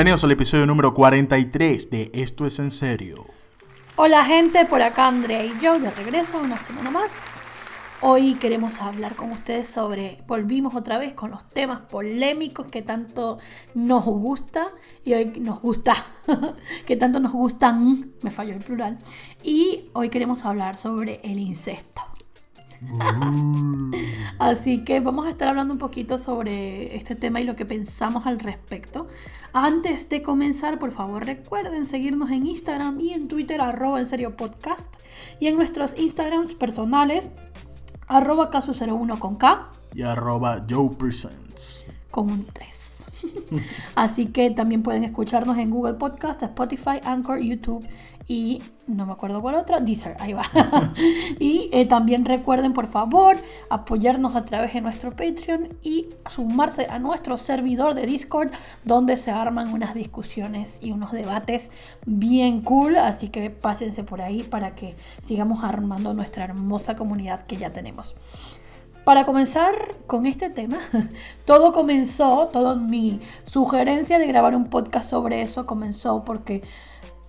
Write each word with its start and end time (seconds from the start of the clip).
Bienvenidos 0.00 0.24
al 0.24 0.30
episodio 0.30 0.64
número 0.64 0.94
43 0.94 1.90
de 1.90 2.10
Esto 2.14 2.46
es 2.46 2.58
en 2.58 2.70
serio. 2.70 3.26
Hola 3.96 4.24
gente, 4.24 4.64
por 4.64 4.80
acá 4.80 5.08
Andrea 5.08 5.44
y 5.44 5.52
yo 5.60 5.78
de 5.78 5.90
regreso 5.90 6.38
una 6.38 6.58
semana 6.58 6.90
más. 6.90 7.20
Hoy 8.00 8.36
queremos 8.36 8.80
hablar 8.80 9.14
con 9.14 9.30
ustedes 9.30 9.68
sobre, 9.68 10.24
volvimos 10.26 10.74
otra 10.74 10.96
vez 10.96 11.12
con 11.12 11.30
los 11.30 11.46
temas 11.50 11.80
polémicos 11.80 12.66
que 12.68 12.80
tanto 12.80 13.36
nos 13.74 14.06
gusta 14.06 14.68
y 15.04 15.12
hoy 15.12 15.26
nos 15.38 15.60
gusta, 15.60 15.94
que 16.86 16.96
tanto 16.96 17.20
nos 17.20 17.32
gustan, 17.32 18.12
me 18.22 18.30
falló 18.30 18.54
el 18.54 18.64
plural, 18.64 18.96
y 19.42 19.90
hoy 19.92 20.08
queremos 20.08 20.46
hablar 20.46 20.78
sobre 20.78 21.20
el 21.24 21.38
incesto. 21.38 22.09
Así 24.38 24.84
que 24.84 25.00
vamos 25.00 25.26
a 25.26 25.30
estar 25.30 25.48
hablando 25.48 25.74
un 25.74 25.78
poquito 25.78 26.18
sobre 26.18 26.96
este 26.96 27.14
tema 27.14 27.40
y 27.40 27.44
lo 27.44 27.56
que 27.56 27.66
pensamos 27.66 28.26
al 28.26 28.40
respecto. 28.40 29.06
Antes 29.52 30.08
de 30.08 30.22
comenzar, 30.22 30.78
por 30.78 30.92
favor, 30.92 31.26
recuerden 31.26 31.84
seguirnos 31.84 32.30
en 32.30 32.46
Instagram 32.46 33.00
y 33.00 33.12
en 33.12 33.28
Twitter, 33.28 33.60
arroba 33.60 34.00
en 34.00 34.06
serio 34.06 34.36
podcast, 34.36 34.94
y 35.40 35.48
en 35.48 35.56
nuestros 35.56 35.98
Instagrams 35.98 36.54
personales, 36.54 37.32
arroba 38.06 38.50
caso01 38.50 39.18
con 39.18 39.36
K. 39.36 39.70
Y 39.94 40.02
arroba 40.02 40.64
Joe 40.68 40.90
Presents. 40.96 41.90
Con 42.10 42.30
un 42.30 42.46
3. 42.46 43.04
Así 43.94 44.26
que 44.26 44.50
también 44.50 44.82
pueden 44.82 45.04
escucharnos 45.04 45.58
en 45.58 45.70
Google 45.70 45.94
Podcast, 45.94 46.42
Spotify, 46.42 47.00
Anchor, 47.04 47.40
YouTube 47.40 47.86
y 48.30 48.62
no 48.86 49.06
me 49.06 49.12
acuerdo 49.12 49.42
cuál 49.42 49.56
otra, 49.56 49.80
Deezer, 49.80 50.16
ahí 50.20 50.34
va. 50.34 50.44
y 51.40 51.68
eh, 51.72 51.84
también 51.84 52.24
recuerden 52.24 52.72
por 52.72 52.86
favor 52.86 53.36
apoyarnos 53.70 54.36
a 54.36 54.44
través 54.44 54.72
de 54.72 54.80
nuestro 54.80 55.10
Patreon 55.10 55.76
y 55.82 56.06
sumarse 56.30 56.86
a 56.86 57.00
nuestro 57.00 57.36
servidor 57.38 57.94
de 57.94 58.06
Discord 58.06 58.52
donde 58.84 59.16
se 59.16 59.32
arman 59.32 59.72
unas 59.74 59.94
discusiones 59.94 60.78
y 60.80 60.92
unos 60.92 61.10
debates 61.10 61.72
bien 62.06 62.60
cool, 62.60 62.98
así 62.98 63.30
que 63.30 63.50
pásense 63.50 64.04
por 64.04 64.22
ahí 64.22 64.44
para 64.44 64.76
que 64.76 64.94
sigamos 65.24 65.64
armando 65.64 66.14
nuestra 66.14 66.44
hermosa 66.44 66.94
comunidad 66.94 67.42
que 67.46 67.56
ya 67.56 67.72
tenemos. 67.72 68.14
Para 69.02 69.24
comenzar 69.24 69.74
con 70.06 70.26
este 70.26 70.50
tema, 70.50 70.78
todo 71.44 71.72
comenzó, 71.72 72.46
toda 72.52 72.76
mi 72.76 73.20
sugerencia 73.42 74.20
de 74.20 74.28
grabar 74.28 74.54
un 74.54 74.66
podcast 74.66 75.10
sobre 75.10 75.42
eso 75.42 75.66
comenzó 75.66 76.22
porque 76.22 76.62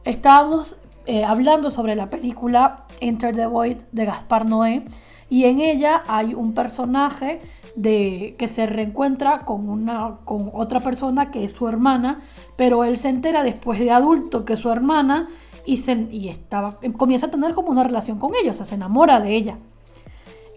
estábamos 0.03 0.77
eh, 1.11 1.25
hablando 1.25 1.71
sobre 1.71 1.93
la 1.97 2.09
película 2.09 2.85
Enter 3.01 3.35
the 3.35 3.45
Void 3.45 3.75
de 3.91 4.05
Gaspar 4.05 4.45
Noé 4.45 4.85
y 5.29 5.43
en 5.43 5.59
ella 5.59 6.03
hay 6.07 6.33
un 6.33 6.53
personaje 6.53 7.41
de, 7.75 8.35
que 8.37 8.47
se 8.47 8.65
reencuentra 8.65 9.43
con, 9.43 9.67
una, 9.67 10.19
con 10.23 10.49
otra 10.53 10.79
persona 10.79 11.29
que 11.29 11.43
es 11.43 11.51
su 11.51 11.67
hermana, 11.67 12.21
pero 12.55 12.85
él 12.85 12.97
se 12.97 13.09
entera 13.09 13.43
después 13.43 13.77
de 13.77 13.91
adulto 13.91 14.45
que 14.45 14.55
su 14.55 14.69
hermana 14.71 15.27
y, 15.65 15.79
se, 15.79 16.07
y 16.09 16.29
estaba, 16.29 16.79
comienza 16.95 17.25
a 17.25 17.31
tener 17.31 17.55
como 17.55 17.71
una 17.71 17.83
relación 17.83 18.17
con 18.17 18.31
ella, 18.41 18.51
o 18.51 18.55
sea, 18.55 18.63
se 18.63 18.75
enamora 18.75 19.19
de 19.19 19.35
ella. 19.35 19.57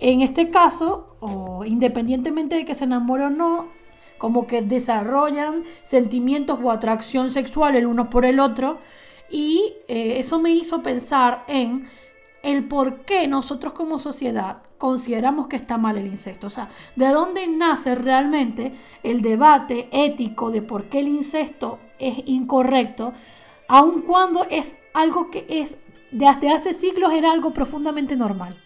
En 0.01 0.21
este 0.21 0.51
caso, 0.51 1.17
o 1.19 1.65
independientemente 1.65 2.55
de 2.55 2.65
que 2.65 2.77
se 2.77 2.85
enamore 2.85 3.25
o 3.25 3.31
no, 3.31 3.67
como 4.19 4.47
que 4.47 4.63
desarrollan 4.63 5.65
sentimientos 5.83 6.61
o 6.63 6.71
atracción 6.71 7.33
sexual 7.33 7.75
el 7.75 7.87
uno 7.87 8.09
por 8.09 8.25
el 8.25 8.39
otro, 8.39 8.79
y 9.31 9.75
eh, 9.89 10.19
eso 10.19 10.39
me 10.41 10.51
hizo 10.51 10.83
pensar 10.83 11.45
en 11.49 11.89
el 12.43 12.69
por 12.69 13.01
qué 13.01 13.27
nosotros 13.27 13.73
como 13.73 13.99
sociedad 13.99 14.59
consideramos 14.79 15.49
que 15.49 15.57
está 15.57 15.79
mal 15.79 15.97
el 15.97 16.07
incesto. 16.07 16.47
O 16.47 16.51
sea, 16.51 16.69
de 16.95 17.09
dónde 17.09 17.47
nace 17.47 17.95
realmente 17.95 18.75
el 19.03 19.23
debate 19.23 19.89
ético 19.93 20.51
de 20.51 20.61
por 20.61 20.85
qué 20.91 21.01
el 21.01 21.09
incesto 21.09 21.79
es 21.99 22.19
incorrecto, 22.27 23.15
aun 23.67 24.03
cuando 24.03 24.45
es 24.51 24.79
algo 24.93 25.31
que 25.31 25.47
es 25.49 25.79
desde 26.11 26.51
hace 26.51 26.75
siglos 26.75 27.13
era 27.13 27.33
algo 27.33 27.53
profundamente 27.53 28.15
normal. 28.15 28.63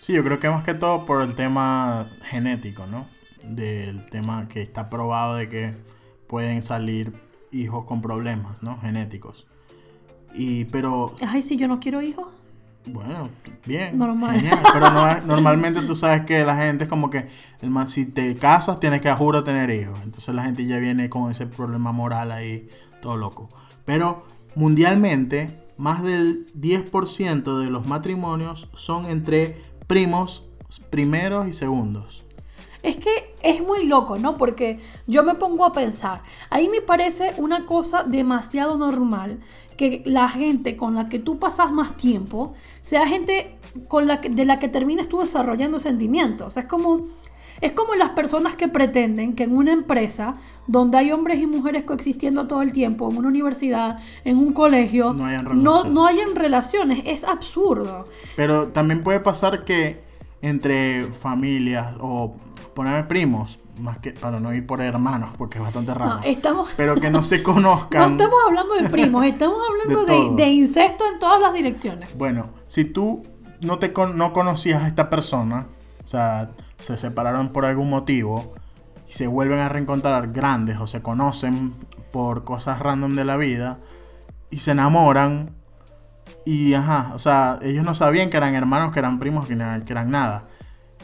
Sí, 0.00 0.14
yo 0.14 0.24
creo 0.24 0.38
que 0.38 0.48
más 0.48 0.64
que 0.64 0.74
todo 0.74 1.04
por 1.04 1.22
el 1.22 1.34
tema 1.34 2.08
genético, 2.24 2.86
¿no? 2.86 3.08
Del 3.44 4.06
tema 4.06 4.48
que 4.48 4.62
está 4.62 4.88
probado 4.88 5.36
de 5.36 5.48
que 5.48 5.76
pueden 6.26 6.62
salir 6.62 7.12
hijos 7.52 7.84
con 7.84 8.00
problemas, 8.00 8.62
¿no? 8.62 8.78
Genéticos. 8.78 9.46
Y, 10.36 10.66
pero... 10.66 11.14
Ay, 11.26 11.42
si 11.42 11.56
yo 11.56 11.66
no 11.66 11.80
quiero 11.80 12.02
hijos. 12.02 12.28
Bueno, 12.86 13.30
bien. 13.64 13.98
Normal. 13.98 14.40
Pero 14.72 14.90
normalmente 15.26 15.82
tú 15.82 15.96
sabes 15.96 16.24
que 16.24 16.44
la 16.44 16.56
gente 16.56 16.84
es 16.84 16.90
como 16.90 17.10
que, 17.10 17.26
el 17.60 17.70
man, 17.70 17.88
si 17.88 18.06
te 18.06 18.36
casas, 18.36 18.78
tienes 18.78 19.00
que 19.00 19.12
juro 19.12 19.42
tener 19.42 19.70
hijos. 19.70 19.98
Entonces 20.04 20.34
la 20.34 20.44
gente 20.44 20.64
ya 20.66 20.78
viene 20.78 21.10
con 21.10 21.30
ese 21.30 21.46
problema 21.46 21.90
moral 21.90 22.30
ahí, 22.30 22.68
todo 23.02 23.16
loco. 23.16 23.48
Pero 23.84 24.24
mundialmente, 24.54 25.64
más 25.76 26.02
del 26.02 26.46
10% 26.54 27.58
de 27.58 27.70
los 27.70 27.86
matrimonios 27.86 28.68
son 28.74 29.06
entre 29.06 29.60
primos 29.86 30.44
primeros 30.90 31.48
y 31.48 31.52
segundos. 31.52 32.24
Es 32.82 32.96
que 32.96 33.34
es 33.42 33.62
muy 33.62 33.84
loco, 33.84 34.16
¿no? 34.16 34.36
Porque 34.36 34.78
yo 35.08 35.24
me 35.24 35.34
pongo 35.34 35.64
a 35.64 35.72
pensar, 35.72 36.22
ahí 36.50 36.68
me 36.68 36.80
parece 36.80 37.34
una 37.36 37.66
cosa 37.66 38.04
demasiado 38.04 38.78
normal 38.78 39.40
que 39.76 40.02
la 40.04 40.28
gente 40.28 40.76
con 40.76 40.94
la 40.94 41.08
que 41.08 41.18
tú 41.18 41.38
pasas 41.38 41.72
más 41.72 41.96
tiempo 41.96 42.54
sea 42.82 43.06
gente 43.06 43.56
con 43.88 44.06
la 44.06 44.20
que, 44.20 44.28
de 44.28 44.44
la 44.44 44.58
que 44.58 44.68
termines 44.68 45.08
tú 45.08 45.20
desarrollando 45.20 45.78
sentimientos. 45.78 46.56
Es 46.56 46.64
como, 46.64 47.08
es 47.60 47.72
como 47.72 47.94
las 47.94 48.10
personas 48.10 48.56
que 48.56 48.68
pretenden 48.68 49.34
que 49.34 49.44
en 49.44 49.56
una 49.56 49.72
empresa 49.72 50.34
donde 50.66 50.98
hay 50.98 51.12
hombres 51.12 51.38
y 51.40 51.46
mujeres 51.46 51.84
coexistiendo 51.84 52.46
todo 52.46 52.62
el 52.62 52.72
tiempo, 52.72 53.10
en 53.10 53.18
una 53.18 53.28
universidad, 53.28 53.98
en 54.24 54.38
un 54.38 54.52
colegio, 54.52 55.12
no 55.12 55.26
hayan, 55.26 55.62
no, 55.62 55.84
no 55.84 56.06
hayan 56.06 56.34
relaciones. 56.34 57.02
Es 57.04 57.24
absurdo. 57.24 58.08
Pero 58.34 58.68
también 58.68 59.02
puede 59.02 59.20
pasar 59.20 59.64
que 59.64 60.00
entre 60.42 61.04
familias 61.04 61.94
o 62.00 62.36
ponerme 62.76 63.04
primos, 63.04 63.58
más 63.80 63.98
que 63.98 64.12
para 64.12 64.38
no 64.38 64.52
ir 64.52 64.66
por 64.66 64.82
hermanos, 64.82 65.30
porque 65.38 65.56
es 65.56 65.64
bastante 65.64 65.94
raro. 65.94 66.20
estamos... 66.24 66.74
Pero 66.76 66.94
que 66.96 67.10
no 67.10 67.22
se 67.22 67.42
conozcan. 67.42 68.02
no 68.02 68.08
estamos 68.08 68.38
hablando 68.46 68.74
de 68.74 68.90
primos, 68.90 69.24
estamos 69.26 69.56
hablando 69.66 70.04
de, 70.04 70.44
de, 70.44 70.50
incesto 70.50 71.04
en 71.10 71.18
todas 71.18 71.40
las 71.40 71.54
direcciones. 71.54 72.16
Bueno, 72.18 72.50
si 72.66 72.84
tú 72.84 73.22
no, 73.62 73.78
te 73.78 73.94
no 74.14 74.32
conocías 74.34 74.82
a 74.82 74.88
esta 74.88 75.08
persona, 75.08 75.66
o 76.04 76.06
sea, 76.06 76.50
se 76.76 76.98
separaron 76.98 77.48
por 77.48 77.64
algún 77.64 77.88
motivo 77.88 78.54
y 79.08 79.12
se 79.12 79.26
vuelven 79.26 79.60
a 79.60 79.70
reencontrar 79.70 80.30
grandes 80.30 80.78
o 80.78 80.86
se 80.86 81.00
conocen 81.00 81.72
por 82.12 82.44
cosas 82.44 82.78
random 82.80 83.16
de 83.16 83.24
la 83.24 83.38
vida 83.38 83.78
y 84.50 84.58
se 84.58 84.72
enamoran 84.72 85.56
y 86.44 86.74
ajá, 86.74 87.12
o 87.14 87.18
sea, 87.18 87.58
ellos 87.62 87.86
no 87.86 87.94
sabían 87.94 88.28
que 88.28 88.36
eran 88.36 88.54
hermanos, 88.54 88.92
que 88.92 88.98
eran 88.98 89.18
primos, 89.18 89.48
que 89.48 89.54
eran 89.54 90.10
nada 90.10 90.44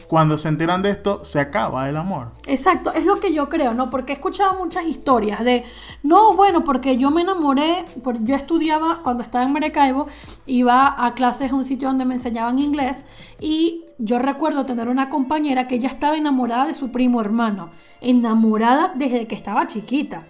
cuando 0.07 0.37
se 0.37 0.49
enteran 0.49 0.81
de 0.81 0.91
esto, 0.91 1.23
se 1.23 1.39
acaba 1.39 1.89
el 1.89 1.97
amor. 1.97 2.31
Exacto, 2.47 2.93
es 2.93 3.05
lo 3.05 3.19
que 3.19 3.33
yo 3.33 3.49
creo, 3.49 3.73
¿no? 3.73 3.89
Porque 3.89 4.13
he 4.13 4.15
escuchado 4.15 4.53
muchas 4.55 4.85
historias 4.85 5.43
de, 5.43 5.63
no, 6.03 6.35
bueno, 6.35 6.63
porque 6.63 6.97
yo 6.97 7.11
me 7.11 7.21
enamoré, 7.21 7.85
yo 8.21 8.35
estudiaba 8.35 9.01
cuando 9.03 9.23
estaba 9.23 9.43
en 9.43 9.53
Maracaibo, 9.53 10.07
iba 10.45 11.05
a 11.05 11.13
clases 11.13 11.51
a 11.51 11.55
un 11.55 11.63
sitio 11.63 11.87
donde 11.87 12.05
me 12.05 12.15
enseñaban 12.15 12.59
inglés 12.59 13.05
y 13.39 13.85
yo 13.97 14.19
recuerdo 14.19 14.65
tener 14.65 14.89
una 14.89 15.09
compañera 15.09 15.67
que 15.67 15.79
ya 15.79 15.89
estaba 15.89 16.17
enamorada 16.17 16.67
de 16.67 16.73
su 16.73 16.91
primo 16.91 17.21
hermano, 17.21 17.71
enamorada 18.01 18.91
desde 18.95 19.27
que 19.27 19.35
estaba 19.35 19.67
chiquita. 19.67 20.27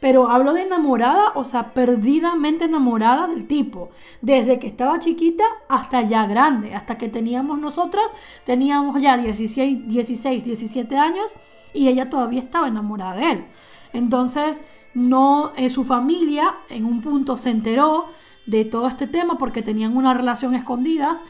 Pero 0.00 0.30
hablo 0.30 0.52
de 0.52 0.62
enamorada, 0.62 1.32
o 1.34 1.44
sea, 1.44 1.74
perdidamente 1.74 2.66
enamorada 2.66 3.26
del 3.26 3.46
tipo. 3.46 3.90
Desde 4.20 4.58
que 4.58 4.68
estaba 4.68 4.98
chiquita 4.98 5.44
hasta 5.68 6.02
ya 6.02 6.26
grande. 6.26 6.74
Hasta 6.74 6.98
que 6.98 7.08
teníamos 7.08 7.58
nosotras, 7.58 8.04
teníamos 8.44 9.00
ya 9.02 9.16
16, 9.16 9.88
16 9.88 10.44
17 10.44 10.96
años 10.96 11.32
y 11.74 11.88
ella 11.88 12.08
todavía 12.08 12.40
estaba 12.40 12.68
enamorada 12.68 13.16
de 13.16 13.32
él. 13.32 13.44
Entonces, 13.92 14.62
no, 14.94 15.52
eh, 15.56 15.70
su 15.70 15.84
familia 15.84 16.56
en 16.68 16.84
un 16.84 17.00
punto 17.00 17.36
se 17.36 17.50
enteró 17.50 18.06
de 18.46 18.64
todo 18.64 18.88
este 18.88 19.06
tema 19.06 19.36
porque 19.36 19.62
tenían 19.62 19.96
una 19.96 20.14
relación 20.14 20.54
escondidas 20.54 21.24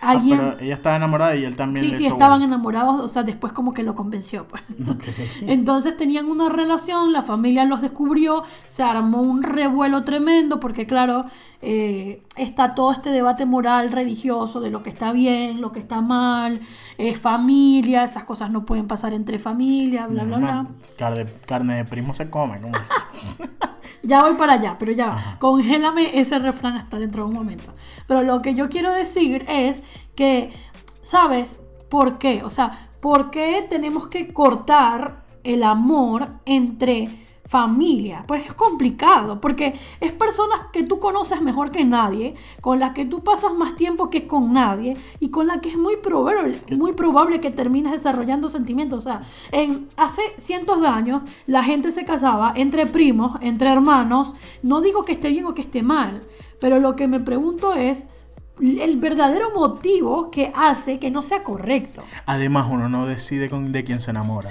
Ah, 0.00 0.14
ella 0.60 0.74
estaba 0.74 0.94
enamorada 0.94 1.34
y 1.34 1.44
él 1.44 1.56
también. 1.56 1.84
Sí, 1.84 1.94
sí, 1.94 2.06
estaban 2.06 2.42
enamorados, 2.42 3.00
o 3.00 3.08
sea, 3.08 3.24
después 3.24 3.52
como 3.52 3.74
que 3.74 3.82
lo 3.82 3.96
convenció. 3.96 4.46
Pues. 4.46 4.62
Entonces 5.42 5.96
tenían 5.96 6.26
una 6.26 6.48
relación, 6.48 7.12
la 7.12 7.22
familia 7.22 7.64
los 7.64 7.80
descubrió, 7.80 8.44
se 8.68 8.84
armó 8.84 9.20
un 9.20 9.42
revuelo 9.42 10.04
tremendo, 10.04 10.60
porque 10.60 10.86
claro, 10.86 11.24
eh, 11.62 12.22
está 12.36 12.76
todo 12.76 12.92
este 12.92 13.10
debate 13.10 13.44
moral, 13.44 13.90
religioso, 13.90 14.60
de 14.60 14.70
lo 14.70 14.84
que 14.84 14.90
está 14.90 15.12
bien, 15.12 15.60
lo 15.60 15.72
que 15.72 15.80
está 15.80 16.00
mal, 16.00 16.60
es 16.96 17.18
familia, 17.18 18.04
esas 18.04 18.22
cosas 18.22 18.52
no 18.52 18.64
pueden 18.64 18.86
pasar 18.86 19.12
entre 19.14 19.40
familia, 19.40 20.06
bla, 20.06 20.22
bla, 20.22 20.36
bla. 20.36 20.66
Carne, 20.96 21.26
carne 21.44 21.76
de 21.76 21.84
primo 21.84 22.14
se 22.14 22.30
come, 22.30 22.60
¿no? 22.60 22.70
ya 24.08 24.22
voy 24.22 24.34
para 24.34 24.54
allá, 24.54 24.76
pero 24.78 24.90
ya, 24.92 25.36
congélame 25.38 26.18
ese 26.18 26.38
refrán 26.38 26.76
hasta 26.76 26.98
dentro 26.98 27.22
de 27.22 27.28
un 27.28 27.34
momento. 27.34 27.74
Pero 28.06 28.22
lo 28.22 28.40
que 28.40 28.54
yo 28.54 28.68
quiero 28.70 28.92
decir 28.92 29.44
es 29.48 29.82
que, 30.16 30.50
¿sabes 31.02 31.58
por 31.90 32.18
qué? 32.18 32.42
O 32.42 32.50
sea, 32.50 32.88
¿por 33.00 33.30
qué 33.30 33.66
tenemos 33.68 34.08
que 34.08 34.32
cortar 34.32 35.24
el 35.44 35.62
amor 35.62 36.40
entre 36.46 37.27
familia. 37.48 38.24
Pues 38.28 38.44
es 38.44 38.52
complicado, 38.52 39.40
porque 39.40 39.80
es 40.00 40.12
personas 40.12 40.60
que 40.70 40.82
tú 40.82 41.00
conoces 41.00 41.40
mejor 41.40 41.70
que 41.70 41.84
nadie, 41.84 42.34
con 42.60 42.78
las 42.78 42.92
que 42.92 43.06
tú 43.06 43.24
pasas 43.24 43.54
más 43.54 43.74
tiempo 43.74 44.10
que 44.10 44.26
con 44.26 44.52
nadie, 44.52 44.96
y 45.18 45.30
con 45.30 45.46
la 45.46 45.60
que 45.60 45.70
es 45.70 45.76
muy 45.76 45.96
probable, 45.96 46.60
muy 46.76 46.92
probable 46.92 47.40
que 47.40 47.50
termines 47.50 47.92
desarrollando 47.92 48.50
sentimientos. 48.50 48.98
O 48.98 49.02
sea, 49.02 49.22
en, 49.50 49.88
hace 49.96 50.22
cientos 50.36 50.82
de 50.82 50.88
años 50.88 51.22
la 51.46 51.64
gente 51.64 51.90
se 51.90 52.04
casaba 52.04 52.52
entre 52.54 52.86
primos, 52.86 53.38
entre 53.40 53.70
hermanos. 53.70 54.34
No 54.62 54.82
digo 54.82 55.06
que 55.06 55.12
esté 55.12 55.30
bien 55.30 55.46
o 55.46 55.54
que 55.54 55.62
esté 55.62 55.82
mal, 55.82 56.22
pero 56.60 56.78
lo 56.78 56.96
que 56.96 57.08
me 57.08 57.18
pregunto 57.18 57.72
es 57.72 58.08
el 58.60 58.98
verdadero 58.98 59.54
motivo 59.54 60.30
que 60.30 60.52
hace 60.54 60.98
que 60.98 61.10
no 61.10 61.22
sea 61.22 61.42
correcto. 61.42 62.02
Además, 62.26 62.66
uno 62.70 62.88
no 62.88 63.06
decide 63.06 63.48
con, 63.48 63.72
de 63.72 63.84
quién 63.84 64.00
se 64.00 64.10
enamora. 64.10 64.50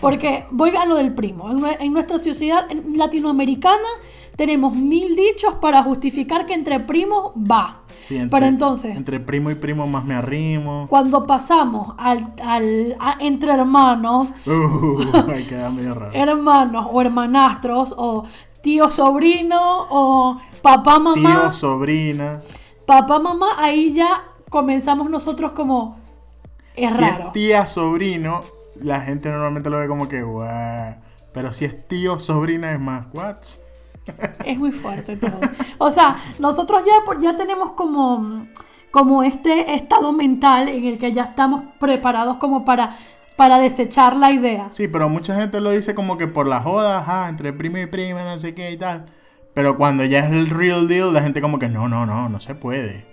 Porque 0.00 0.46
voy 0.50 0.70
a 0.76 0.86
lo 0.86 0.96
del 0.96 1.14
primo. 1.14 1.50
En, 1.50 1.92
nuestra 1.92 2.18
sociedad 2.18 2.66
latinoamericana 2.94 3.88
tenemos 4.36 4.74
mil 4.74 5.14
dichos 5.14 5.54
para 5.60 5.82
justificar 5.82 6.46
que 6.46 6.54
entre 6.54 6.80
primos 6.80 7.32
va. 7.34 7.82
entre, 8.08 8.46
entonces. 8.46 8.96
Entre 8.96 9.20
primo 9.20 9.50
y 9.50 9.56
primo 9.56 9.86
más 9.86 10.04
me 10.04 10.14
arrimo. 10.14 10.86
Cuando 10.88 11.26
pasamos 11.26 11.94
al, 11.98 12.32
al 12.42 12.96
entre 13.20 13.52
hermanos. 13.52 14.32
Uh, 14.46 14.98
queda 15.48 15.68
medio 15.70 15.94
raro. 15.94 16.12
Hermanos 16.14 16.86
o 16.90 17.00
hermanastros 17.02 17.94
o 17.96 18.24
tío 18.62 18.88
sobrino 18.88 19.86
o 19.90 20.40
papá 20.62 20.98
mamá. 20.98 21.42
Tío 21.42 21.52
sobrina. 21.52 22.40
Papá 22.86 23.18
mamá, 23.18 23.48
ahí 23.58 23.92
ya 23.92 24.24
comenzamos 24.48 25.10
nosotros 25.10 25.52
como. 25.52 25.98
Es 26.74 26.96
raro. 26.96 27.30
tía 27.32 27.66
sobrino 27.66 28.42
la 28.82 29.00
gente 29.00 29.30
normalmente 29.30 29.70
lo 29.70 29.78
ve 29.78 29.88
como 29.88 30.08
que, 30.08 30.24
Pero 31.32 31.52
si 31.52 31.64
es 31.64 31.86
tío, 31.88 32.18
sobrina, 32.18 32.72
es 32.72 32.80
más, 32.80 33.06
what? 33.12 33.36
Es 34.44 34.58
muy 34.58 34.72
fuerte 34.72 35.16
todo. 35.16 35.40
O 35.78 35.90
sea, 35.90 36.16
nosotros 36.38 36.82
ya, 36.84 37.20
ya 37.20 37.36
tenemos 37.36 37.72
como, 37.72 38.46
como 38.90 39.22
este 39.22 39.74
estado 39.74 40.12
mental 40.12 40.68
en 40.68 40.84
el 40.84 40.98
que 40.98 41.12
ya 41.12 41.24
estamos 41.24 41.64
preparados 41.78 42.38
como 42.38 42.64
para, 42.64 42.96
para 43.36 43.58
desechar 43.58 44.16
la 44.16 44.32
idea. 44.32 44.68
Sí, 44.70 44.88
pero 44.88 45.08
mucha 45.08 45.36
gente 45.36 45.60
lo 45.60 45.70
dice 45.70 45.94
como 45.94 46.16
que 46.16 46.26
por 46.26 46.46
la 46.46 46.60
joda, 46.60 47.28
entre 47.28 47.52
primo 47.52 47.78
y 47.78 47.86
prima, 47.86 48.24
no 48.24 48.38
sé 48.38 48.54
qué 48.54 48.72
y 48.72 48.78
tal. 48.78 49.06
Pero 49.54 49.76
cuando 49.76 50.04
ya 50.04 50.20
es 50.20 50.30
el 50.30 50.48
real 50.48 50.88
deal, 50.88 51.12
la 51.12 51.22
gente 51.22 51.40
como 51.40 51.58
que 51.58 51.68
no, 51.68 51.88
no, 51.88 52.06
no, 52.06 52.28
no 52.28 52.40
se 52.40 52.54
puede. 52.54 53.06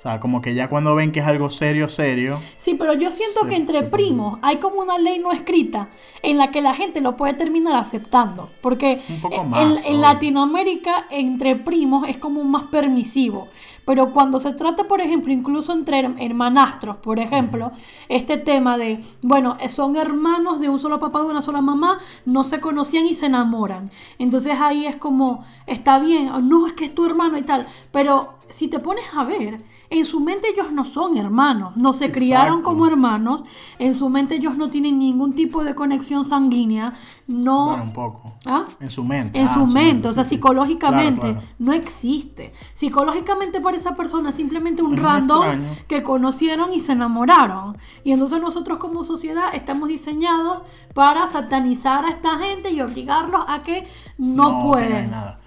O 0.00 0.02
sea, 0.02 0.18
como 0.18 0.40
que 0.40 0.54
ya 0.54 0.70
cuando 0.70 0.94
ven 0.94 1.12
que 1.12 1.20
es 1.20 1.26
algo 1.26 1.50
serio, 1.50 1.86
serio. 1.90 2.40
Sí, 2.56 2.72
pero 2.72 2.94
yo 2.94 3.10
siento 3.10 3.46
que 3.46 3.54
entre 3.54 3.82
primos 3.82 4.38
hay 4.40 4.56
como 4.56 4.80
una 4.80 4.96
ley 4.96 5.18
no 5.18 5.30
escrita 5.30 5.90
en 6.22 6.38
la 6.38 6.50
que 6.50 6.62
la 6.62 6.72
gente 6.72 7.02
lo 7.02 7.18
puede 7.18 7.34
terminar 7.34 7.76
aceptando. 7.76 8.48
Porque 8.62 9.02
en, 9.30 10.00
Latinoamérica, 10.00 11.04
entre 11.10 11.54
primos 11.54 12.08
es 12.08 12.16
como 12.16 12.42
más 12.44 12.62
permisivo. 12.68 13.48
Pero 13.84 14.10
cuando 14.14 14.38
se 14.38 14.54
trata, 14.54 14.84
por 14.84 15.02
ejemplo, 15.02 15.34
incluso 15.34 15.72
entre 15.72 15.98
hermanastros, 15.98 16.96
por 16.96 17.18
ejemplo, 17.18 17.70
este 18.08 18.38
tema 18.38 18.78
de, 18.78 19.04
bueno, 19.20 19.58
son 19.68 19.96
hermanos 19.96 20.60
de 20.60 20.70
un 20.70 20.78
solo 20.78 20.98
papá, 20.98 21.18
de 21.18 21.26
una 21.26 21.42
sola 21.42 21.60
mamá, 21.60 21.98
no 22.24 22.42
se 22.42 22.58
conocían 22.58 23.04
y 23.04 23.12
se 23.12 23.26
enamoran. 23.26 23.90
Entonces 24.18 24.58
ahí 24.58 24.86
es 24.86 24.96
como, 24.96 25.44
está 25.66 25.98
bien, 25.98 26.30
no, 26.48 26.66
es 26.66 26.72
que 26.72 26.86
es 26.86 26.94
tu 26.94 27.04
hermano 27.04 27.36
y 27.36 27.42
tal. 27.42 27.66
Pero 27.92 28.38
si 28.48 28.68
te 28.68 28.78
pones 28.78 29.04
a 29.14 29.24
ver, 29.24 29.60
en 29.90 30.04
su 30.04 30.20
mente 30.20 30.48
ellos 30.48 30.72
no 30.72 30.84
son 30.84 31.18
hermanos, 31.18 31.76
no 31.76 31.92
se 31.92 32.12
criaron 32.12 32.62
como 32.62 32.86
hermanos, 32.86 33.42
en 33.80 33.98
su 33.98 34.08
mente 34.08 34.36
ellos 34.36 34.56
no 34.56 34.70
tienen 34.70 35.00
ningún 35.00 35.34
tipo 35.34 35.64
de 35.64 35.74
conexión 35.74 36.24
sanguínea, 36.24 36.94
no... 37.26 37.66
Bueno, 37.66 37.82
un 37.82 37.92
poco. 37.92 38.34
¿Ah? 38.46 38.66
En 38.78 38.88
su 38.88 39.04
mente. 39.04 39.38
En 39.38 39.48
ah, 39.48 39.54
su, 39.54 39.66
mente, 39.66 40.06
o 40.06 40.12
sea, 40.12 40.22
psicológicamente 40.22 41.36
no 41.58 41.72
existe. 41.72 42.52
Psicológicamente 42.72 43.60
para 43.60 43.76
esa 43.76 43.96
persona 43.96 44.30
es 44.30 44.36
simplemente 44.36 44.80
un 44.80 44.96
random 44.96 45.60
que 45.88 46.04
conocieron 46.04 46.72
y 46.72 46.78
se 46.78 46.92
enamoraron. 46.92 47.76
Y 48.04 48.12
entonces 48.12 48.40
nosotros 48.40 48.78
como 48.78 49.02
sociedad 49.02 49.54
estamos 49.54 49.88
diseñados 49.88 50.62
para 50.94 51.26
satanizar 51.26 52.04
a 52.04 52.10
esta 52.10 52.38
gente 52.38 52.70
y 52.70 52.80
obligarlos 52.80 53.42
a 53.48 53.62
que 53.64 53.88
no, 54.18 54.68
pueden. 54.68 55.10
Nada. 55.10 55.39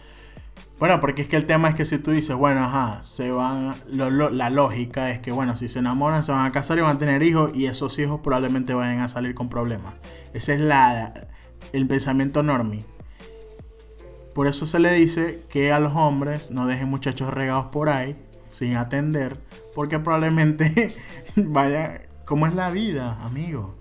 Bueno, 0.83 0.99
porque 0.99 1.21
es 1.21 1.29
que 1.29 1.37
el 1.37 1.45
tema 1.45 1.69
es 1.69 1.75
que 1.75 1.85
si 1.85 1.97
tú 1.97 2.11
dices, 2.11 2.35
bueno, 2.35 2.65
ajá, 2.65 3.01
se 3.03 3.31
van, 3.31 3.73
la 3.87 4.49
lógica 4.49 5.11
es 5.11 5.21
que, 5.21 5.31
bueno, 5.31 5.55
si 5.55 5.69
se 5.69 5.79
enamoran, 5.79 6.23
se 6.23 6.33
van 6.33 6.45
a 6.45 6.51
casar 6.51 6.77
y 6.77 6.81
van 6.81 6.97
a 6.97 6.99
tener 6.99 7.23
hijos 7.23 7.51
y 7.53 7.67
esos 7.67 7.97
hijos 7.99 8.19
probablemente 8.19 8.73
vayan 8.73 8.99
a 8.99 9.07
salir 9.07 9.33
con 9.33 9.47
problemas. 9.47 9.93
Ese 10.33 10.55
es 10.55 10.59
la, 10.59 11.29
el 11.71 11.87
pensamiento 11.87 12.43
normie. 12.43 12.83
Por 14.35 14.47
eso 14.47 14.65
se 14.65 14.77
le 14.79 14.91
dice 14.91 15.45
que 15.49 15.71
a 15.71 15.79
los 15.79 15.95
hombres 15.95 16.51
no 16.51 16.67
dejen 16.67 16.89
muchachos 16.89 17.33
regados 17.33 17.67
por 17.67 17.87
ahí 17.87 18.17
sin 18.49 18.75
atender, 18.75 19.37
porque 19.75 19.99
probablemente 19.99 20.93
vaya, 21.37 22.01
¿cómo 22.25 22.45
es 22.45 22.55
la 22.55 22.69
vida, 22.71 23.19
amigo? 23.23 23.73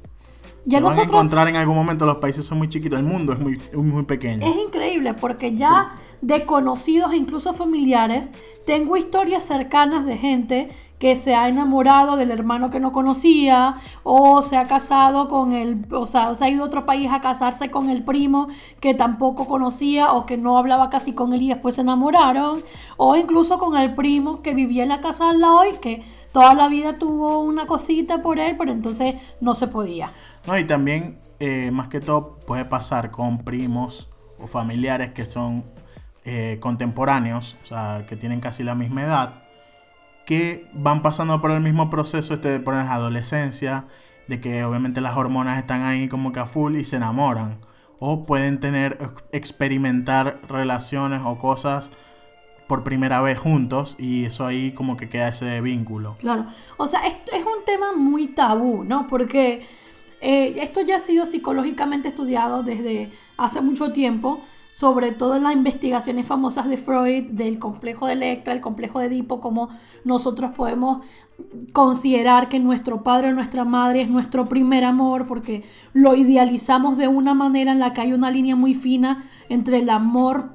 Ya 0.64 0.78
se 0.78 0.84
van 0.84 0.98
a 1.00 1.02
encontrar 1.02 1.48
en 1.48 1.56
algún 1.56 1.74
momento, 1.74 2.06
los 2.06 2.18
países 2.18 2.46
son 2.46 2.58
muy 2.58 2.68
chiquitos, 2.68 2.96
el 2.96 3.04
mundo 3.04 3.32
es 3.32 3.40
muy, 3.40 3.60
muy 3.74 4.04
pequeño. 4.04 4.46
Es 4.46 4.56
increíble 4.56 5.14
porque 5.14 5.56
ya 5.56 5.94
de 6.22 6.46
conocidos 6.46 7.12
e 7.12 7.16
incluso 7.16 7.52
familiares, 7.52 8.30
tengo 8.64 8.96
historias 8.96 9.44
cercanas 9.44 10.06
de 10.06 10.16
gente 10.16 10.68
que 11.00 11.16
se 11.16 11.34
ha 11.34 11.48
enamorado 11.48 12.14
del 12.14 12.30
hermano 12.30 12.70
que 12.70 12.78
no 12.78 12.92
conocía 12.92 13.74
o 14.04 14.40
se 14.40 14.56
ha 14.56 14.68
casado 14.68 15.26
con 15.26 15.52
el, 15.52 15.84
o 15.90 16.06
sea, 16.06 16.32
se 16.36 16.44
ha 16.44 16.48
ido 16.48 16.62
a 16.62 16.66
otro 16.68 16.86
país 16.86 17.10
a 17.10 17.20
casarse 17.20 17.72
con 17.72 17.90
el 17.90 18.04
primo 18.04 18.46
que 18.78 18.94
tampoco 18.94 19.48
conocía 19.48 20.12
o 20.12 20.24
que 20.24 20.36
no 20.36 20.58
hablaba 20.58 20.90
casi 20.90 21.12
con 21.12 21.32
él 21.32 21.42
y 21.42 21.48
después 21.48 21.74
se 21.74 21.80
enamoraron 21.80 22.62
o 22.96 23.16
incluso 23.16 23.58
con 23.58 23.76
el 23.76 23.92
primo 23.96 24.42
que 24.42 24.54
vivía 24.54 24.84
en 24.84 24.90
la 24.90 25.00
casa 25.00 25.30
al 25.30 25.40
lado 25.40 25.64
y 25.68 25.72
que 25.78 26.04
toda 26.30 26.54
la 26.54 26.68
vida 26.68 26.98
tuvo 27.00 27.40
una 27.40 27.66
cosita 27.66 28.22
por 28.22 28.38
él, 28.38 28.54
pero 28.56 28.70
entonces 28.70 29.16
no 29.40 29.54
se 29.54 29.66
podía. 29.66 30.12
No, 30.46 30.56
y 30.56 30.64
también, 30.64 31.18
eh, 31.40 31.72
más 31.72 31.88
que 31.88 32.00
todo, 32.00 32.38
puede 32.46 32.64
pasar 32.64 33.10
con 33.10 33.38
primos 33.38 34.08
o 34.38 34.46
familiares 34.46 35.10
que 35.10 35.26
son 35.26 35.64
eh, 36.24 36.58
contemporáneos, 36.60 37.56
o 37.62 37.66
sea, 37.66 38.04
que 38.06 38.16
tienen 38.16 38.40
casi 38.40 38.62
la 38.62 38.74
misma 38.74 39.02
edad, 39.02 39.42
que 40.24 40.68
van 40.72 41.02
pasando 41.02 41.40
por 41.40 41.50
el 41.50 41.60
mismo 41.60 41.90
proceso 41.90 42.34
este, 42.34 42.60
por 42.60 42.74
la 42.74 42.92
adolescencia, 42.92 43.86
de 44.28 44.40
que 44.40 44.64
obviamente 44.64 45.00
las 45.00 45.16
hormonas 45.16 45.58
están 45.58 45.82
ahí 45.82 46.08
como 46.08 46.32
que 46.32 46.40
a 46.40 46.46
full 46.46 46.76
y 46.76 46.84
se 46.84 46.96
enamoran. 46.96 47.58
O 47.98 48.24
pueden 48.24 48.60
tener, 48.60 48.98
experimentar 49.32 50.40
relaciones 50.48 51.22
o 51.24 51.38
cosas 51.38 51.90
por 52.66 52.84
primera 52.84 53.20
vez 53.20 53.38
juntos 53.38 53.96
y 53.98 54.24
eso 54.24 54.46
ahí 54.46 54.72
como 54.72 54.96
que 54.96 55.08
queda 55.08 55.28
ese 55.28 55.60
vínculo. 55.60 56.16
Claro, 56.20 56.46
o 56.76 56.86
sea, 56.86 57.06
esto 57.06 57.32
es 57.34 57.44
un 57.44 57.64
tema 57.66 57.92
muy 57.94 58.28
tabú, 58.28 58.84
¿no? 58.84 59.06
Porque 59.06 59.66
eh, 60.20 60.54
esto 60.62 60.80
ya 60.82 60.96
ha 60.96 61.00
sido 61.00 61.26
psicológicamente 61.26 62.08
estudiado 62.08 62.62
desde 62.62 63.10
hace 63.36 63.60
mucho 63.60 63.92
tiempo 63.92 64.40
sobre 64.72 65.12
todo 65.12 65.36
en 65.36 65.44
las 65.44 65.52
investigaciones 65.52 66.26
famosas 66.26 66.68
de 66.68 66.76
Freud, 66.76 67.30
del 67.30 67.58
complejo 67.58 68.06
de 68.06 68.14
Electra, 68.14 68.54
el 68.54 68.60
complejo 68.60 68.98
de 68.98 69.06
Edipo, 69.06 69.40
como 69.40 69.68
nosotros 70.04 70.52
podemos 70.52 71.02
considerar 71.72 72.48
que 72.48 72.58
nuestro 72.58 73.02
padre 73.02 73.28
o 73.28 73.32
nuestra 73.32 73.64
madre 73.64 74.02
es 74.02 74.10
nuestro 74.10 74.48
primer 74.48 74.84
amor, 74.84 75.26
porque 75.26 75.64
lo 75.92 76.14
idealizamos 76.14 76.96
de 76.96 77.08
una 77.08 77.34
manera 77.34 77.72
en 77.72 77.78
la 77.78 77.92
que 77.92 78.00
hay 78.00 78.12
una 78.12 78.30
línea 78.30 78.56
muy 78.56 78.74
fina 78.74 79.24
entre 79.48 79.78
el 79.78 79.90
amor 79.90 80.54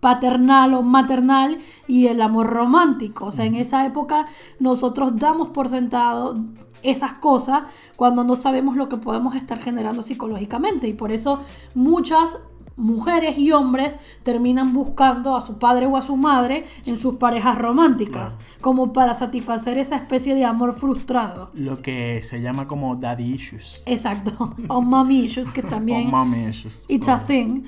paternal 0.00 0.74
o 0.74 0.82
maternal 0.82 1.58
y 1.86 2.08
el 2.08 2.20
amor 2.22 2.48
romántico. 2.48 3.26
O 3.26 3.32
sea, 3.32 3.44
en 3.44 3.54
esa 3.54 3.86
época 3.86 4.26
nosotros 4.58 5.16
damos 5.16 5.50
por 5.50 5.68
sentado 5.68 6.34
esas 6.82 7.18
cosas 7.18 7.64
cuando 7.96 8.24
no 8.24 8.36
sabemos 8.36 8.76
lo 8.76 8.88
que 8.88 8.96
podemos 8.96 9.34
estar 9.34 9.58
generando 9.58 10.02
psicológicamente. 10.02 10.88
Y 10.88 10.94
por 10.94 11.12
eso 11.12 11.40
muchas 11.74 12.38
mujeres 12.80 13.38
y 13.38 13.52
hombres 13.52 13.96
terminan 14.22 14.72
buscando 14.72 15.36
a 15.36 15.40
su 15.40 15.58
padre 15.58 15.86
o 15.86 15.96
a 15.96 16.02
su 16.02 16.16
madre 16.16 16.64
en 16.86 16.96
sus 16.96 17.16
parejas 17.16 17.58
románticas, 17.58 18.38
como 18.60 18.92
para 18.92 19.14
satisfacer 19.14 19.78
esa 19.78 19.96
especie 19.96 20.34
de 20.34 20.44
amor 20.44 20.74
frustrado. 20.74 21.50
Lo 21.54 21.82
que 21.82 22.22
se 22.22 22.40
llama 22.40 22.66
como 22.66 22.96
daddy 22.96 23.34
issues. 23.34 23.82
Exacto, 23.86 24.54
o 24.68 24.80
mommy 24.80 25.20
issues, 25.20 25.48
que 25.50 25.62
también... 25.76 26.08
o 26.08 26.10
mommy 26.10 26.48
issues. 26.48 26.86
It's 26.88 27.08
a 27.08 27.18
thing. 27.18 27.64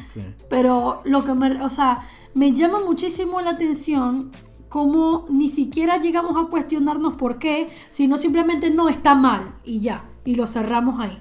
Pero 0.49 1.03
lo 1.05 1.25
que 1.25 1.35
me, 1.35 1.63
o 1.63 1.69
sea, 1.69 2.03
me 2.35 2.53
llama 2.53 2.81
muchísimo 2.85 3.41
la 3.41 3.51
atención 3.51 4.33
cómo 4.69 5.27
ni 5.29 5.51
siquiera 5.51 5.99
llegamos 5.99 6.43
a 6.43 6.49
cuestionarnos 6.49 7.17
por 7.17 7.39
qué, 7.39 7.69
sino 7.91 8.17
simplemente 8.17 8.71
no 8.71 8.89
está 8.89 9.15
mal 9.15 9.55
y 9.65 9.81
ya, 9.81 10.07
y 10.25 10.35
lo 10.35 10.47
cerramos 10.47 10.99
ahí. 10.99 11.19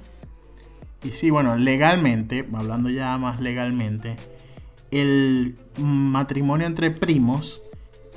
Y 1.03 1.11
sí, 1.11 1.29
bueno, 1.29 1.55
legalmente, 1.55 2.47
hablando 2.53 2.89
ya 2.89 3.17
más 3.17 3.39
legalmente, 3.39 4.17
el 4.91 5.57
matrimonio 5.77 6.67
entre 6.67 6.91
primos 6.91 7.61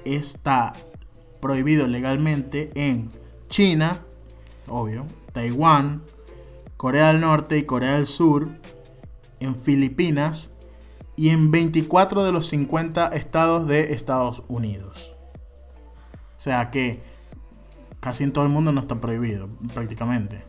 está 0.05 0.75
prohibido 1.41 1.87
legalmente 1.87 2.71
en 2.75 3.11
China, 3.49 4.01
obvio, 4.67 5.07
Taiwán, 5.33 6.03
Corea 6.77 7.09
del 7.13 7.21
Norte 7.21 7.59
y 7.59 7.65
Corea 7.65 7.95
del 7.95 8.07
Sur, 8.07 8.49
en 9.41 9.57
Filipinas, 9.57 10.55
y 11.17 11.31
en 11.31 11.51
24 11.51 12.25
de 12.25 12.33
los 12.33 12.49
50 12.49 13.07
estados 13.09 13.67
de 13.67 13.95
Estados 13.95 14.43
Unidos. 14.49 15.15
O 16.37 16.41
sea 16.41 16.71
que 16.71 17.03
casi 18.01 18.25
en 18.25 18.33
todo 18.33 18.45
el 18.45 18.51
mundo 18.51 18.73
no 18.73 18.81
está 18.81 19.01
prohibido, 19.01 19.49
prácticamente. 19.73 20.45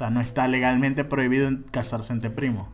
Sea, 0.00 0.08
no 0.08 0.22
está 0.22 0.48
legalmente 0.48 1.04
prohibido 1.04 1.50
casarse 1.70 2.14
entre 2.14 2.30
primos. 2.30 2.68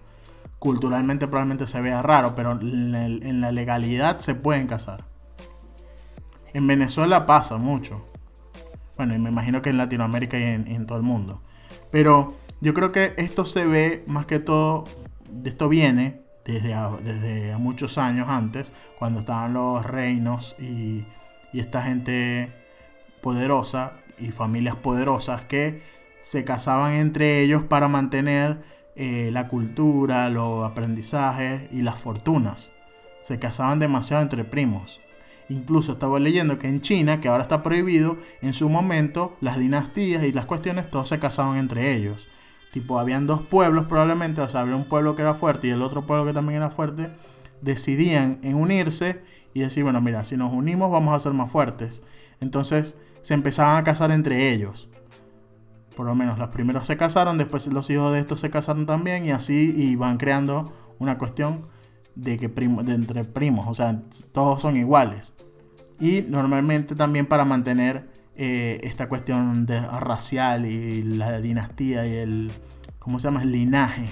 Culturalmente 0.60 1.26
probablemente 1.26 1.66
se 1.66 1.80
vea 1.80 2.00
raro, 2.00 2.36
pero 2.36 2.52
en 2.52 3.40
la 3.40 3.50
legalidad 3.50 4.20
se 4.20 4.36
pueden 4.36 4.68
casar. 4.68 5.02
En 6.54 6.68
Venezuela 6.68 7.26
pasa 7.26 7.56
mucho. 7.56 8.06
Bueno, 8.96 9.16
y 9.16 9.18
me 9.18 9.30
imagino 9.30 9.60
que 9.60 9.70
en 9.70 9.76
Latinoamérica 9.76 10.38
y 10.38 10.44
en, 10.44 10.86
todo 10.86 10.98
el 10.98 11.02
mundo. 11.02 11.42
Pero 11.90 12.36
yo 12.60 12.74
creo 12.74 12.92
que 12.92 13.14
esto 13.16 13.44
se 13.44 13.66
ve 13.66 14.04
más 14.06 14.26
que 14.26 14.38
todo, 14.38 14.84
de 15.28 15.50
esto 15.50 15.68
viene 15.68 16.20
desde, 16.44 16.76
desde 17.02 17.56
muchos 17.56 17.98
años 17.98 18.28
antes, 18.28 18.72
cuando 19.00 19.18
estaban 19.18 19.52
los 19.52 19.84
reinos 19.84 20.54
y, 20.60 21.04
y 21.52 21.58
esta 21.58 21.82
gente 21.82 22.52
poderosa 23.20 23.94
y 24.16 24.30
familias 24.30 24.76
poderosas 24.76 25.44
que 25.44 25.95
se 26.26 26.42
casaban 26.42 26.94
entre 26.94 27.40
ellos 27.40 27.62
para 27.62 27.86
mantener 27.86 28.60
eh, 28.96 29.30
la 29.32 29.46
cultura, 29.46 30.28
los 30.28 30.68
aprendizajes 30.68 31.70
y 31.70 31.82
las 31.82 32.00
fortunas. 32.00 32.72
Se 33.22 33.38
casaban 33.38 33.78
demasiado 33.78 34.24
entre 34.24 34.42
primos. 34.42 35.00
Incluso 35.48 35.92
estaba 35.92 36.18
leyendo 36.18 36.58
que 36.58 36.66
en 36.66 36.80
China, 36.80 37.20
que 37.20 37.28
ahora 37.28 37.44
está 37.44 37.62
prohibido, 37.62 38.16
en 38.42 38.54
su 38.54 38.68
momento 38.68 39.36
las 39.40 39.56
dinastías 39.56 40.24
y 40.24 40.32
las 40.32 40.46
cuestiones 40.46 40.90
todos 40.90 41.10
se 41.10 41.20
casaban 41.20 41.58
entre 41.58 41.94
ellos. 41.94 42.28
Tipo, 42.72 42.98
habían 42.98 43.28
dos 43.28 43.42
pueblos 43.42 43.86
probablemente, 43.86 44.40
o 44.40 44.48
sea, 44.48 44.62
había 44.62 44.74
un 44.74 44.88
pueblo 44.88 45.14
que 45.14 45.22
era 45.22 45.34
fuerte 45.34 45.68
y 45.68 45.70
el 45.70 45.82
otro 45.82 46.06
pueblo 46.06 46.26
que 46.26 46.32
también 46.32 46.56
era 46.56 46.70
fuerte, 46.70 47.12
decidían 47.60 48.40
en 48.42 48.56
unirse 48.56 49.22
y 49.54 49.60
decir, 49.60 49.84
bueno, 49.84 50.00
mira, 50.00 50.24
si 50.24 50.36
nos 50.36 50.52
unimos 50.52 50.90
vamos 50.90 51.14
a 51.14 51.20
ser 51.20 51.34
más 51.34 51.52
fuertes. 51.52 52.02
Entonces 52.40 52.98
se 53.20 53.34
empezaban 53.34 53.76
a 53.76 53.84
casar 53.84 54.10
entre 54.10 54.52
ellos. 54.52 54.88
Por 55.96 56.06
lo 56.06 56.14
menos 56.14 56.38
los 56.38 56.50
primeros 56.50 56.86
se 56.86 56.98
casaron, 56.98 57.38
después 57.38 57.66
los 57.68 57.88
hijos 57.88 58.12
de 58.12 58.20
estos 58.20 58.38
se 58.38 58.50
casaron 58.50 58.84
también 58.84 59.24
y 59.24 59.32
así 59.32 59.72
y 59.74 59.96
van 59.96 60.18
creando 60.18 60.70
una 60.98 61.16
cuestión 61.16 61.62
de 62.14 62.36
que 62.36 62.50
primo, 62.50 62.82
de 62.82 62.92
entre 62.92 63.24
primos, 63.24 63.66
o 63.66 63.74
sea, 63.74 64.02
todos 64.32 64.60
son 64.60 64.76
iguales. 64.76 65.34
Y 65.98 66.22
normalmente 66.28 66.94
también 66.94 67.24
para 67.24 67.46
mantener 67.46 68.08
eh, 68.36 68.80
esta 68.82 69.08
cuestión 69.08 69.64
de, 69.64 69.80
racial 69.80 70.66
y 70.66 71.02
la 71.02 71.40
dinastía 71.40 72.06
y 72.06 72.14
el, 72.16 72.52
¿cómo 72.98 73.18
se 73.18 73.28
llama? 73.28 73.42
El 73.42 73.52
linaje. 73.52 74.08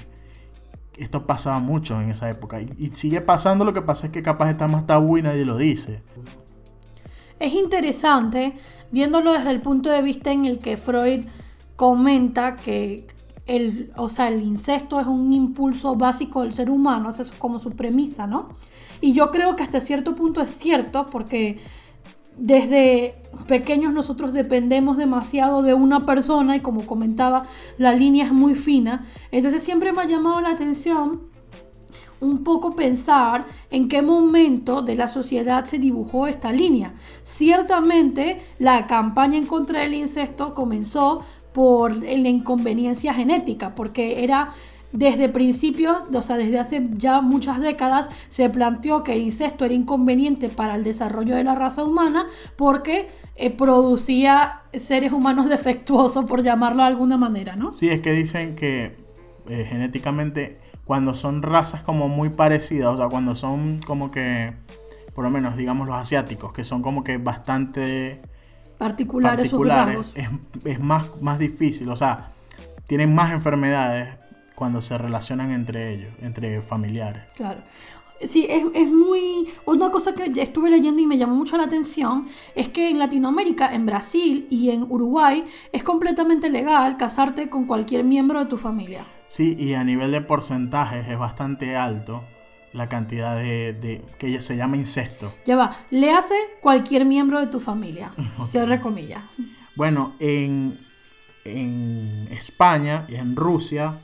Esto 0.96 1.26
pasaba 1.26 1.58
mucho 1.58 2.00
en 2.00 2.10
esa 2.10 2.30
época 2.30 2.62
y, 2.62 2.88
sigue 2.92 3.20
pasando, 3.20 3.64
lo 3.64 3.74
que 3.74 3.82
pasa 3.82 4.06
es 4.06 4.12
que 4.12 4.22
capaz 4.22 4.48
está 4.48 4.68
más 4.68 4.86
tabú 4.86 5.18
y 5.18 5.22
nadie 5.22 5.44
lo 5.44 5.58
dice. 5.58 6.02
Es 7.38 7.52
interesante 7.52 8.54
viéndolo 8.90 9.32
desde 9.32 9.50
el 9.50 9.60
punto 9.60 9.90
de 9.90 10.00
vista 10.00 10.32
en 10.32 10.46
el 10.46 10.60
que 10.60 10.78
Freud 10.78 11.26
comenta 11.76 12.56
que 12.56 13.06
el, 13.46 13.92
o 13.96 14.08
sea, 14.08 14.28
el 14.28 14.42
incesto 14.42 15.00
es 15.00 15.06
un 15.06 15.32
impulso 15.32 15.96
básico 15.96 16.42
del 16.42 16.52
ser 16.52 16.70
humano, 16.70 17.10
eso 17.10 17.22
es 17.22 17.30
como 17.30 17.58
su 17.58 17.72
premisa, 17.72 18.26
¿no? 18.26 18.48
Y 19.00 19.12
yo 19.12 19.30
creo 19.30 19.54
que 19.56 19.62
hasta 19.62 19.80
cierto 19.80 20.14
punto 20.14 20.40
es 20.40 20.50
cierto, 20.50 21.10
porque 21.10 21.58
desde 22.38 23.16
pequeños 23.46 23.92
nosotros 23.92 24.32
dependemos 24.32 24.96
demasiado 24.96 25.62
de 25.62 25.74
una 25.74 26.06
persona 26.06 26.56
y 26.56 26.60
como 26.60 26.86
comentaba, 26.86 27.44
la 27.78 27.92
línea 27.92 28.24
es 28.24 28.32
muy 28.32 28.54
fina. 28.54 29.06
Entonces 29.30 29.62
siempre 29.62 29.92
me 29.92 30.02
ha 30.02 30.06
llamado 30.06 30.40
la 30.40 30.50
atención 30.50 31.34
un 32.20 32.42
poco 32.42 32.74
pensar 32.74 33.44
en 33.70 33.88
qué 33.88 34.00
momento 34.00 34.82
de 34.82 34.96
la 34.96 35.08
sociedad 35.08 35.64
se 35.64 35.78
dibujó 35.78 36.26
esta 36.26 36.52
línea. 36.52 36.94
Ciertamente 37.22 38.40
la 38.58 38.86
campaña 38.86 39.36
en 39.36 39.46
contra 39.46 39.80
del 39.80 39.94
incesto 39.94 40.54
comenzó 40.54 41.22
por 41.54 41.96
la 41.96 42.28
inconveniencia 42.28 43.14
genética, 43.14 43.76
porque 43.76 44.25
era 44.25 44.52
desde 44.90 45.28
principios, 45.28 46.02
o 46.12 46.23
sea, 46.23 46.37
desde 46.37 46.58
hace 46.58 46.88
ya 46.96 47.20
muchas 47.20 47.61
décadas, 47.61 48.11
se 48.28 48.50
planteó 48.50 49.04
que 49.04 49.14
el 49.14 49.23
incesto 49.23 49.64
era 49.64 49.73
inconveniente 49.73 50.49
para 50.49 50.75
el 50.75 50.84
desarrollo 50.84 51.37
de 51.37 51.44
la 51.44 51.54
raza 51.54 51.84
humana 51.84 52.26
porque 52.56 53.08
eh, 53.37 53.50
producía 53.50 54.62
seres 54.73 55.12
humanos 55.12 55.49
defectuosos, 55.49 56.25
por 56.25 56.42
llamarlo 56.42 56.82
de 56.82 56.88
alguna 56.88 57.16
manera, 57.16 57.54
¿no? 57.54 57.70
Sí, 57.70 57.88
es 57.88 58.00
que 58.02 58.12
dicen 58.12 58.56
que 58.56 58.96
eh, 59.49 59.66
genéticamente 59.68 60.58
cuando 60.84 61.14
son 61.14 61.42
razas 61.42 61.82
como 61.82 62.08
muy 62.08 62.30
parecidas, 62.30 62.94
o 62.94 62.96
sea, 62.96 63.08
cuando 63.08 63.37
son 63.37 63.78
como 63.87 64.11
que, 64.11 64.54
por 65.14 65.23
lo 65.23 65.30
menos 65.30 65.56
digamos 65.56 65.87
los 65.87 65.96
asiáticos, 65.96 66.52
que 66.52 66.64
son 66.64 66.82
como 66.82 67.04
que 67.04 67.18
bastante 67.18 68.20
particulares, 68.78 69.52
es, 70.64 70.80
más, 70.80 71.20
más 71.20 71.38
difícil, 71.38 71.88
o 71.88 71.96
sea, 71.96 72.30
tienen 72.86 73.14
más 73.14 73.32
enfermedades 73.32 74.16
cuando 74.54 74.82
se 74.82 74.98
relacionan 74.98 75.50
entre 75.50 75.94
ellos, 75.94 76.12
entre 76.20 76.62
familiares. 76.62 77.24
Claro. 77.34 77.60
Sí, 78.20 78.46
es, 78.48 78.64
es, 78.74 78.90
muy... 78.90 79.48
Una 79.66 79.90
cosa 79.90 80.14
que 80.14 80.40
estuve 80.40 80.70
leyendo 80.70 81.02
y 81.02 81.06
me 81.06 81.18
llamó 81.18 81.34
mucho 81.34 81.56
la 81.56 81.64
atención 81.64 82.28
es 82.54 82.68
que 82.68 82.88
en 82.88 82.98
Latinoamérica, 82.98 83.74
en 83.74 83.84
Brasil 83.84 84.46
y 84.50 84.70
en 84.70 84.84
Uruguay, 84.84 85.44
es 85.72 85.82
completamente 85.82 86.48
legal 86.48 86.96
casarte 86.96 87.50
con 87.50 87.66
cualquier 87.66 88.04
miembro 88.04 88.38
de 88.38 88.46
tu 88.46 88.56
familia. 88.56 89.04
Sí, 89.26 89.56
y 89.58 89.74
a 89.74 89.84
nivel 89.84 90.12
de 90.12 90.20
porcentajes 90.20 91.08
es 91.08 91.18
bastante 91.18 91.76
alto 91.76 92.22
la 92.74 92.88
cantidad 92.88 93.36
de, 93.36 94.04
que 94.18 94.40
se 94.40 94.56
llama 94.56 94.76
incesto. 94.76 95.32
Ya 95.46 95.56
va, 95.56 95.76
le 95.90 96.10
hace 96.10 96.34
cualquier 96.60 97.06
miembro 97.06 97.40
de 97.40 97.46
tu 97.46 97.60
familia, 97.60 98.12
cierre 98.48 98.80
comillas. 98.80 99.22
Bueno, 99.76 100.14
en, 100.18 100.84
en 101.44 102.28
España 102.30 103.06
y 103.08 103.14
en 103.14 103.36
Rusia 103.36 104.00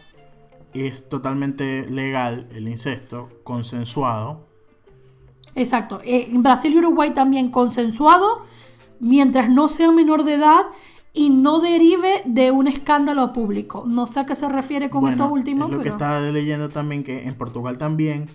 es 0.72 1.08
totalmente 1.08 1.90
legal 1.90 2.48
el 2.54 2.68
incesto, 2.68 3.28
consensuado. 3.42 4.46
Exacto, 5.56 6.00
eh, 6.04 6.28
en 6.30 6.42
Brasil 6.44 6.72
y 6.72 6.78
Uruguay 6.78 7.10
también 7.12 7.50
consensuado, 7.50 8.46
mientras 9.00 9.50
no 9.50 9.66
sea 9.66 9.90
menor 9.90 10.22
de 10.22 10.34
edad 10.34 10.66
y 11.12 11.30
no 11.30 11.58
derive 11.58 12.22
de 12.24 12.52
un 12.52 12.68
escándalo 12.68 13.32
público. 13.32 13.82
No 13.84 14.06
sé 14.06 14.20
a 14.20 14.26
qué 14.26 14.36
se 14.36 14.48
refiere 14.48 14.90
con 14.90 15.08
esto 15.08 15.28
último. 15.28 15.64
Es 15.64 15.72
lo 15.72 15.80
que 15.80 15.88
estaba 15.88 16.20
leyendo 16.20 16.68
también 16.68 17.02
que 17.02 17.26
en 17.26 17.34
Portugal 17.34 17.78
también 17.78 18.30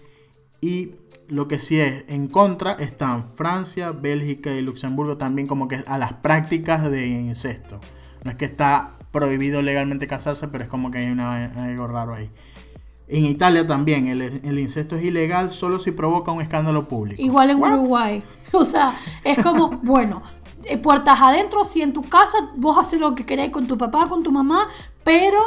y 0.61 0.91
lo 1.27 1.47
que 1.47 1.59
sí 1.59 1.79
es 1.79 2.05
en 2.07 2.27
contra 2.27 2.73
están 2.73 3.29
Francia, 3.29 3.91
Bélgica 3.91 4.51
y 4.51 4.61
Luxemburgo 4.61 5.17
también 5.17 5.47
como 5.47 5.67
que 5.67 5.83
a 5.87 5.97
las 5.97 6.13
prácticas 6.13 6.89
de 6.89 7.07
incesto. 7.07 7.79
No 8.23 8.31
es 8.31 8.37
que 8.37 8.45
está 8.45 8.93
prohibido 9.11 9.61
legalmente 9.61 10.07
casarse, 10.07 10.47
pero 10.47 10.63
es 10.63 10.69
como 10.69 10.91
que 10.91 10.97
hay, 10.99 11.07
algo 11.57 11.87
raro 11.87 12.15
ahí. 12.15 12.29
En 13.07 13.25
Italia 13.25 13.65
también 13.67 14.07
el, 14.07 14.59
incesto 14.59 14.95
es 14.95 15.03
ilegal 15.03 15.51
solo 15.51 15.79
si 15.79 15.91
provoca 15.91 16.31
un 16.31 16.41
escándalo 16.41 16.87
público. 16.87 17.21
Igual 17.21 17.51
en 17.51 17.57
Uruguay. 17.61 18.23
O 18.51 18.63
sea, 18.63 18.93
es 19.25 19.43
como, 19.43 19.69
bueno, 19.83 20.21
eh, 20.63 20.77
puertas 20.77 21.19
adentro, 21.19 21.65
si 21.65 21.81
en 21.81 21.91
tu 21.91 22.03
casa 22.03 22.37
vos 22.55 22.77
haces 22.77 22.99
lo 22.99 23.13
que 23.13 23.25
queréis 23.25 23.51
con 23.51 23.67
tu 23.67 23.77
papá, 23.77 24.07
con 24.07 24.23
tu 24.23 24.31
mamá, 24.31 24.67
pero 25.03 25.39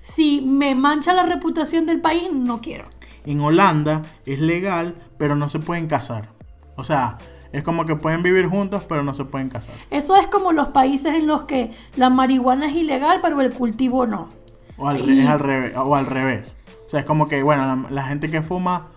si 0.00 0.40
me 0.40 0.74
mancha 0.74 1.14
la 1.14 1.22
reputación 1.24 1.86
del 1.86 2.00
país, 2.00 2.28
no 2.32 2.60
quiero. 2.60 2.84
En 3.26 3.40
Holanda 3.40 4.02
es 4.24 4.40
legal, 4.40 4.94
pero 5.18 5.36
no 5.36 5.48
se 5.48 5.58
pueden 5.58 5.86
casar. 5.88 6.28
O 6.76 6.84
sea, 6.84 7.18
es 7.52 7.62
como 7.62 7.84
que 7.84 7.96
pueden 7.96 8.22
vivir 8.22 8.46
juntos, 8.46 8.84
pero 8.88 9.02
no 9.02 9.14
se 9.14 9.24
pueden 9.24 9.48
casar. 9.48 9.74
Eso 9.90 10.16
es 10.16 10.26
como 10.26 10.52
los 10.52 10.68
países 10.68 11.14
en 11.14 11.26
los 11.26 11.42
que 11.42 11.72
la 11.96 12.10
marihuana 12.10 12.68
es 12.68 12.74
ilegal, 12.74 13.20
pero 13.22 13.40
el 13.40 13.52
cultivo 13.52 14.06
no. 14.06 14.30
O 14.78 14.88
al, 14.88 14.98
revés, 15.38 15.74
o 15.76 15.96
al 15.96 16.06
revés. 16.06 16.56
O 16.86 16.90
sea, 16.90 17.00
es 17.00 17.06
como 17.06 17.28
que, 17.28 17.42
bueno, 17.42 17.86
la 17.90 18.02
gente 18.04 18.30
que 18.30 18.42
fuma 18.42 18.88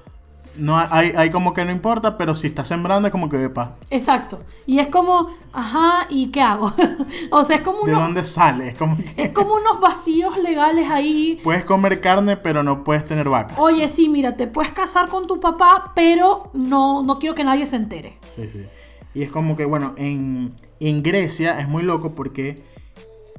no 0.59 0.77
hay, 0.77 1.13
hay 1.15 1.29
como 1.29 1.53
que 1.53 1.65
no 1.65 1.71
importa, 1.71 2.17
pero 2.17 2.35
si 2.35 2.47
está 2.47 2.63
sembrando 2.63 3.07
es 3.07 3.11
como 3.11 3.29
que 3.29 3.43
epa. 3.43 3.77
Exacto. 3.89 4.43
Y 4.65 4.79
es 4.79 4.87
como, 4.87 5.29
ajá, 5.53 6.07
¿y 6.09 6.27
qué 6.27 6.41
hago? 6.41 6.73
o 7.31 7.43
sea, 7.43 7.57
es 7.57 7.61
como 7.61 7.85
¿De 7.85 7.91
dónde 7.93 8.23
sale? 8.23 8.69
Es 8.69 8.77
como 8.77 8.97
Es 9.17 9.29
como 9.29 9.55
unos 9.55 9.79
vacíos 9.79 10.37
legales 10.37 10.89
ahí. 10.89 11.39
Puedes 11.43 11.65
comer 11.65 12.01
carne, 12.01 12.37
pero 12.37 12.63
no 12.63 12.83
puedes 12.83 13.05
tener 13.05 13.29
vacas. 13.29 13.57
Oye, 13.59 13.87
sí, 13.87 14.09
mira, 14.09 14.35
te 14.35 14.47
puedes 14.47 14.71
casar 14.71 15.09
con 15.09 15.25
tu 15.27 15.39
papá, 15.39 15.93
pero 15.95 16.51
no, 16.53 17.03
no 17.03 17.19
quiero 17.19 17.35
que 17.35 17.43
nadie 17.43 17.65
se 17.65 17.77
entere. 17.77 18.17
Sí, 18.21 18.49
sí. 18.49 18.65
Y 19.13 19.23
es 19.23 19.31
como 19.31 19.55
que, 19.55 19.65
bueno, 19.65 19.93
en, 19.97 20.53
Grecia 20.79 21.59
es 21.59 21.67
muy 21.67 21.83
loco 21.83 22.13
porque 22.13 22.63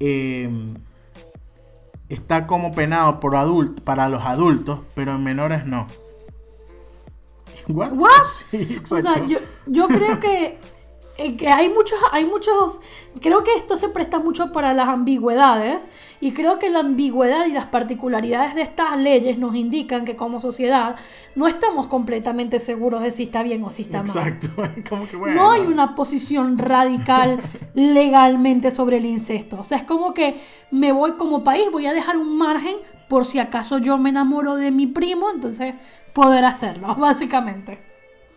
em, 0.01 0.75
está 2.09 2.47
como 2.47 2.73
penado 2.73 3.21
por 3.21 3.37
adult, 3.37 3.81
para 3.81 4.09
los 4.09 4.25
adultos, 4.25 4.81
pero 4.95 5.13
en 5.15 5.23
menores 5.23 5.65
no. 5.67 5.87
¿What? 7.69 7.93
o 8.91 9.01
sea, 9.01 9.27
yo, 9.67 9.89
creo 9.89 10.21
que 10.21 10.59
eh, 11.23 11.37
que 11.37 11.49
hay 11.49 11.69
muchos, 11.69 11.99
hay 12.13 12.25
muchos, 12.25 12.81
creo 13.21 13.45
que 13.45 13.55
esto 13.55 13.77
se 13.77 13.91
presta 13.91 14.21
mucho 14.21 14.53
para 14.53 14.73
las 14.73 14.89
ambigüedades 14.89 15.91
y 16.19 16.33
creo 16.33 16.59
que 16.59 16.71
la 16.71 16.79
ambigüedad 16.79 17.45
y 17.47 17.53
las 17.53 17.67
particularidades 17.67 18.55
de 18.55 18.63
estas 18.63 18.97
leyes 18.99 19.37
nos 19.37 19.55
indican 19.55 20.07
que 20.07 20.17
como 20.17 20.41
sociedad 20.41 20.97
no 21.35 21.47
estamos 21.47 21.89
completamente 21.89 22.59
seguros 22.59 23.03
de 23.03 23.11
si 23.11 23.25
está 23.25 23.43
bien 23.43 23.63
o 23.65 23.69
si 23.69 23.83
está 23.83 24.03
mal. 24.03 24.09
Exacto. 24.09 24.49
Como 24.89 25.07
que 25.07 25.17
bueno. 25.17 25.35
No 25.35 25.51
hay 25.51 25.63
una 25.63 25.95
posición 25.95 26.57
radical 26.57 27.39
legalmente 27.75 28.71
sobre 28.71 28.97
el 28.97 29.05
incesto. 29.05 29.61
O 29.61 29.65
sea, 29.65 29.77
es 29.77 29.85
como 29.85 30.15
que 30.15 30.41
me 30.71 30.93
voy 30.93 31.13
como 31.13 31.45
país, 31.45 31.65
voy 31.71 31.87
a 31.87 31.93
dejar 31.93 32.17
un 32.17 32.39
margen 32.39 32.77
por 33.11 33.27
si 33.27 33.39
acaso 33.39 33.77
yo 33.77 33.99
me 33.99 34.09
enamoro 34.09 34.55
de 34.55 34.71
mi 34.71 34.87
primo, 34.87 35.29
entonces 35.31 35.75
poder 36.15 36.47
hacerlo, 36.47 36.95
básicamente. 36.99 37.83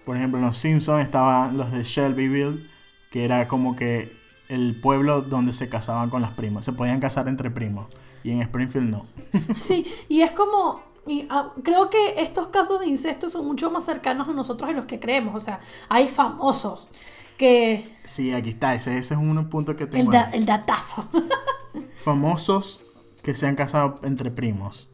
Por 0.04 0.18
ejemplo, 0.18 0.40
en 0.40 0.46
Los 0.46 0.58
Simpsons 0.58 1.02
estaban 1.06 1.56
los 1.56 1.72
de 1.72 1.84
Shelbyville, 1.84 2.70
que 3.10 3.24
era 3.24 3.48
como 3.48 3.76
que 3.78 4.18
el 4.50 4.82
pueblo 4.82 5.22
donde 5.22 5.54
se 5.54 5.70
casaban 5.70 6.10
con 6.10 6.22
las 6.22 6.32
primas. 6.32 6.66
Se 6.66 6.74
podían 6.74 7.00
casar 7.00 7.30
entre 7.30 7.50
primos. 7.50 7.86
Y 8.24 8.32
en 8.32 8.42
Springfield 8.42 8.90
no. 8.90 9.06
Sí, 9.58 9.86
y 10.10 10.22
es 10.22 10.32
como, 10.32 10.82
y, 11.08 11.26
ah, 11.30 11.54
creo 11.64 11.90
que 11.90 12.22
estos 12.22 12.48
casos 12.50 12.80
de 12.82 12.88
incesto 12.88 13.30
son 13.30 13.46
mucho 13.46 13.72
más 13.72 13.86
cercanos 13.86 14.28
a 14.28 14.34
nosotros 14.34 14.68
de 14.70 14.76
los 14.76 14.86
que 14.86 15.00
creemos. 15.00 15.36
O 15.36 15.40
sea, 15.40 15.60
hay 15.90 16.10
famosos 16.10 16.90
que... 17.38 17.96
Sí, 18.04 18.34
aquí 18.34 18.50
está. 18.50 18.76
Ese, 18.76 18.98
ese 18.98 19.14
es 19.14 19.20
un 19.20 19.48
punto 19.50 19.76
que 19.76 19.84
El, 19.86 19.90
tengo. 19.90 20.12
da- 20.12 20.32
el 20.34 20.46
datazo. 20.46 21.06
Famosos 22.04 22.82
que 23.24 23.34
se 23.34 23.48
han 23.48 23.56
casado 23.56 23.96
entre 24.04 24.30
primos. 24.30 24.90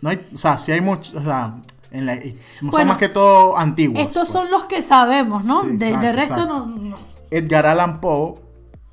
No 0.00 0.10
hay, 0.10 0.26
o 0.34 0.38
sea, 0.38 0.56
sí 0.58 0.72
hay 0.72 0.80
muchos. 0.80 1.14
O 1.14 1.22
sea, 1.22 1.56
en 1.90 2.06
la, 2.06 2.14
y- 2.14 2.38
son 2.60 2.70
Bueno, 2.70 2.88
más 2.92 2.98
que 2.98 3.08
todo 3.08 3.56
antiguos. 3.58 3.98
Estos 4.00 4.28
pues. 4.28 4.42
son 4.42 4.50
los 4.50 4.64
que 4.64 4.80
sabemos, 4.82 5.44
¿no? 5.44 5.62
Sí, 5.62 5.76
de, 5.76 5.96
de 5.96 6.12
resto 6.12 6.46
no, 6.46 6.66
no- 6.66 6.96
Edgar 7.30 7.66
Allan 7.66 8.00
Poe 8.00 8.36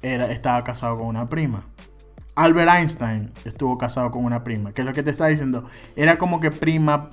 era, 0.02 0.32
estaba 0.32 0.64
casado 0.64 0.98
con 0.98 1.08
una 1.08 1.30
prima. 1.30 1.64
Albert 2.36 2.70
Einstein 2.72 3.32
estuvo 3.46 3.78
casado 3.78 4.10
con 4.12 4.24
una 4.26 4.44
prima. 4.44 4.72
Que 4.74 4.82
es 4.82 4.88
lo 4.88 4.94
que 4.94 5.04
te 5.04 5.12
está 5.12 5.28
diciendo. 5.28 5.66
Era 5.96 6.18
como 6.18 6.40
que 6.40 6.50
prima, 6.50 7.10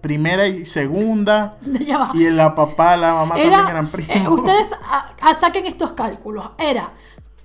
primera 0.00 0.46
y 0.46 0.64
segunda. 0.64 1.56
Ya 1.62 1.98
va. 1.98 2.10
Y 2.14 2.30
la 2.30 2.54
papá, 2.54 2.96
la 2.96 3.14
mamá 3.14 3.34
también 3.36 3.54
Era, 3.54 3.70
eran 3.70 3.88
primos. 3.88 4.14
eh, 4.16 4.28
ustedes 4.28 4.70
ah, 4.84 5.12
ah, 5.22 5.34
saquen 5.34 5.66
estos 5.66 5.92
cálculos. 5.92 6.50
Era 6.58 6.92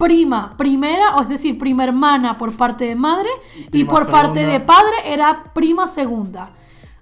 prima 0.04 0.56
primera, 0.58 1.16
o 1.16 1.22
es 1.22 1.30
decir, 1.30 1.58
prima 1.58 1.84
hermana 1.84 2.38
por 2.38 2.56
parte 2.56 2.86
de 2.86 2.96
madre 2.96 3.30
y 3.72 3.84
por 3.86 4.10
parte 4.10 4.46
de 4.46 4.60
padre 4.60 4.94
era 5.06 5.46
prima 5.54 5.88
segunda. 5.88 6.52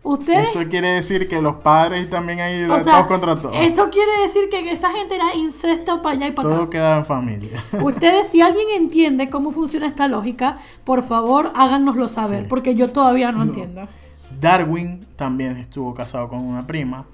Ustedes, 0.03 0.55
Eso 0.55 0.67
quiere 0.67 0.87
decir 0.93 1.27
que 1.27 1.39
los 1.41 1.57
padres 1.57 2.09
también 2.09 2.39
ahí 2.39 2.63
o 2.63 2.79
sea, 2.83 2.93
todos 2.93 3.07
contra 3.07 3.35
todos. 3.39 3.55
esto 3.55 3.89
quiere 3.91 4.11
decir 4.23 4.49
que 4.49 4.71
esa 4.71 4.89
gente 4.91 5.13
era 5.13 5.35
incesto 5.35 6.01
para 6.01 6.15
allá 6.15 6.27
y 6.27 6.31
para 6.31 6.49
Todo 6.49 6.61
acá. 6.63 6.69
queda 6.71 6.97
en 6.97 7.05
familia. 7.05 7.63
Ustedes, 7.83 8.27
si 8.29 8.41
alguien 8.41 8.65
entiende 8.75 9.29
cómo 9.29 9.51
funciona 9.51 9.85
esta 9.85 10.07
lógica, 10.07 10.57
por 10.85 11.03
favor 11.03 11.51
háganoslo 11.55 12.09
saber, 12.09 12.43
Sí. 12.43 12.47
porque 12.49 12.73
yo 12.73 12.89
todavía 12.91 13.31
no, 13.31 13.43
entiendo. 13.43 13.87
Darwin 14.39 15.05
también 15.15 15.57
estuvo 15.57 15.93
casado 15.93 16.29
con 16.29 16.39
una 16.39 16.65
prima. 16.65 17.05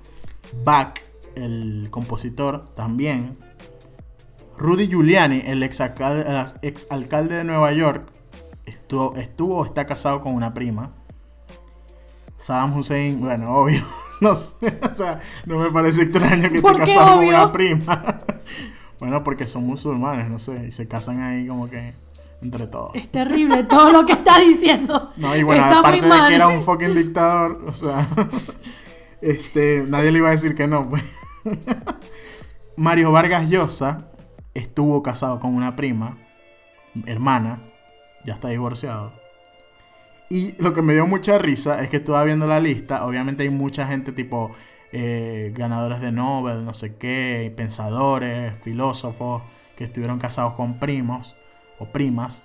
Bach, 0.63 0.99
el 1.35 1.89
compositor, 1.91 2.69
también. 2.73 3.37
Rudy 4.57 4.87
Giuliani, 4.87 5.43
el 5.45 5.61
exalcalde, 5.61 7.35
de 7.35 7.43
Nueva 7.43 7.71
York, 7.73 8.09
estuvo, 8.65 9.15
estuvo 9.15 9.57
o 9.57 9.65
está 9.65 9.85
casado 9.85 10.21
con 10.21 10.33
una 10.33 10.53
prima. 10.53 10.93
Saddam 12.37 12.75
Hussein, 12.75 13.21
bueno, 13.21 13.53
obvio. 13.55 13.83
No 14.19 14.33
sé, 14.33 14.79
o 14.81 14.95
sea, 14.95 15.19
no 15.45 15.59
me 15.59 15.69
parece 15.69 16.01
extraño 16.03 16.49
que 16.49 16.55
esté 16.55 16.61
¿Por 16.61 16.73
qué 16.73 16.85
casado 16.85 17.17
con 17.17 17.27
una 17.27 17.51
prima. 17.51 18.19
Bueno, 18.99 19.23
porque 19.23 19.45
son 19.45 19.63
musulmanes, 19.63 20.27
no 20.27 20.39
sé, 20.39 20.69
y 20.69 20.71
se 20.71 20.87
casan 20.87 21.21
ahí 21.21 21.45
como 21.45 21.69
que 21.69 21.93
entre 22.41 22.65
todos. 22.65 22.95
Es 22.95 23.07
terrible 23.11 23.63
todo 23.65 23.91
lo 23.91 24.07
que 24.07 24.13
está 24.13 24.39
diciendo. 24.39 25.11
No, 25.17 25.35
y 25.35 25.43
bueno, 25.43 25.63
Está 25.65 25.79
aparte 25.81 26.01
muy 26.01 26.17
de 26.19 26.27
que 26.29 26.33
era 26.33 26.47
un 26.47 26.63
fucking 26.63 26.95
dictador, 26.95 27.63
o 27.67 27.73
sea, 27.73 28.07
este, 29.21 29.85
nadie 29.87 30.11
le 30.11 30.17
iba 30.17 30.29
a 30.29 30.31
decir 30.31 30.55
que 30.55 30.65
no, 30.65 30.89
pues. 30.89 31.03
Mario 32.75 33.11
Vargas 33.11 33.47
Llosa 33.51 34.07
estuvo 34.57 35.03
casado 35.03 35.39
con 35.39 35.55
una 35.55 35.75
prima, 35.75 36.17
hermana, 37.05 37.61
ya 38.25 38.33
está 38.33 38.49
divorciado. 38.49 39.13
Y 40.29 40.61
lo 40.61 40.73
que 40.73 40.81
me 40.81 40.93
dio 40.93 41.07
mucha 41.07 41.37
risa 41.37 41.81
es 41.81 41.89
que 41.89 41.97
estuve 41.97 42.23
viendo 42.25 42.47
la 42.47 42.59
lista, 42.59 43.05
obviamente 43.05 43.43
hay 43.43 43.49
mucha 43.49 43.87
gente 43.87 44.11
tipo 44.11 44.51
eh, 44.91 45.53
ganadores 45.55 46.01
de 46.01 46.11
Nobel, 46.11 46.65
no 46.65 46.73
sé 46.73 46.95
qué, 46.95 47.53
pensadores, 47.55 48.53
filósofos 48.61 49.43
que 49.75 49.85
estuvieron 49.85 50.19
casados 50.19 50.53
con 50.53 50.79
primos 50.79 51.35
o 51.79 51.85
primas. 51.91 52.43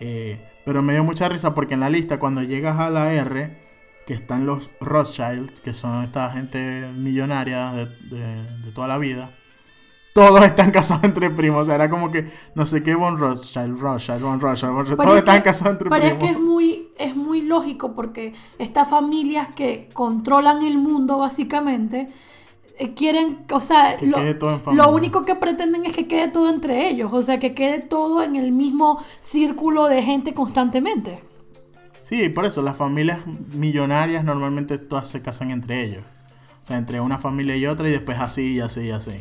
Eh, 0.00 0.40
pero 0.64 0.82
me 0.82 0.94
dio 0.94 1.04
mucha 1.04 1.28
risa 1.28 1.54
porque 1.54 1.74
en 1.74 1.80
la 1.80 1.90
lista, 1.90 2.18
cuando 2.18 2.42
llegas 2.42 2.78
a 2.80 2.90
la 2.90 3.12
R, 3.12 3.56
que 4.06 4.14
están 4.14 4.46
los 4.46 4.72
Rothschild, 4.80 5.60
que 5.60 5.72
son 5.72 6.02
esta 6.04 6.30
gente 6.30 6.88
millonaria 6.96 7.72
de, 7.72 8.72
toda 8.74 8.88
la 8.88 8.98
vida, 8.98 9.34
todos 10.12 10.44
están 10.44 10.70
casados 10.70 11.04
entre 11.04 11.30
primos. 11.30 11.62
O 11.62 11.64
sea, 11.64 11.74
era 11.76 11.88
como 11.90 12.10
que 12.10 12.30
no 12.54 12.66
sé 12.66 12.82
qué, 12.82 12.94
Von 12.94 13.18
Rothschild, 13.18 13.78
Rothschild, 13.78 14.20
Von 14.22 14.40
Rothschild, 14.40 14.72
Von 14.72 14.86
Rothschild, 14.86 14.96
todos 15.02 15.08
es 15.08 15.12
que- 15.24 15.30
están 15.30 15.42
casados 15.42 15.72
entre 15.72 15.90
Pero 15.90 16.04
es 16.04 16.14
primos. 16.14 16.24
que 16.28 16.30
es 16.34 16.40
muy, 16.40 16.88
es 16.98 17.16
muy 17.16 17.42
lógico 17.42 17.94
porque 17.94 18.32
estas 18.58 18.88
familias 18.88 19.48
que 19.54 19.88
controlan 19.92 20.62
el 20.62 20.78
mundo 20.78 21.18
básicamente 21.18 22.08
eh, 22.78 22.94
quieren, 22.94 23.40
o 23.52 23.60
sea, 23.60 23.96
Que 23.98 24.06
lo, 24.06 24.16
quede 24.16 24.34
todo 24.34 24.50
en 24.54 24.60
familia. 24.60 24.84
lo 24.86 24.90
único 24.92 25.24
que 25.26 25.34
pretenden 25.36 25.84
es 25.84 25.92
que 25.92 26.08
quede 26.08 26.28
todo 26.28 26.48
entre 26.48 26.88
ellos, 26.88 27.12
o 27.12 27.20
sea, 27.22 27.38
que 27.38 27.54
quede 27.54 27.78
todo 27.80 28.22
en 28.22 28.36
el 28.36 28.52
mismo 28.52 29.02
círculo 29.20 29.86
de 29.86 30.02
gente 30.02 30.32
constantemente. 30.34 31.22
Sí, 32.00 32.30
por 32.30 32.46
eso 32.46 32.62
las 32.62 32.76
familias 32.78 33.20
millonarias 33.52 34.24
normalmente 34.24 34.78
todas 34.78 35.06
se 35.08 35.20
casan 35.20 35.50
entre 35.50 35.84
ellos. 35.84 36.02
O 36.62 36.66
sea, 36.66 36.78
entre 36.78 37.00
una 37.00 37.18
familia 37.18 37.54
y 37.56 37.66
otra 37.66 37.88
y 37.88 37.92
después 37.92 38.18
así 38.18 38.54
y 38.54 38.60
así 38.60 38.82
y 38.86 38.90
así. 38.90 39.12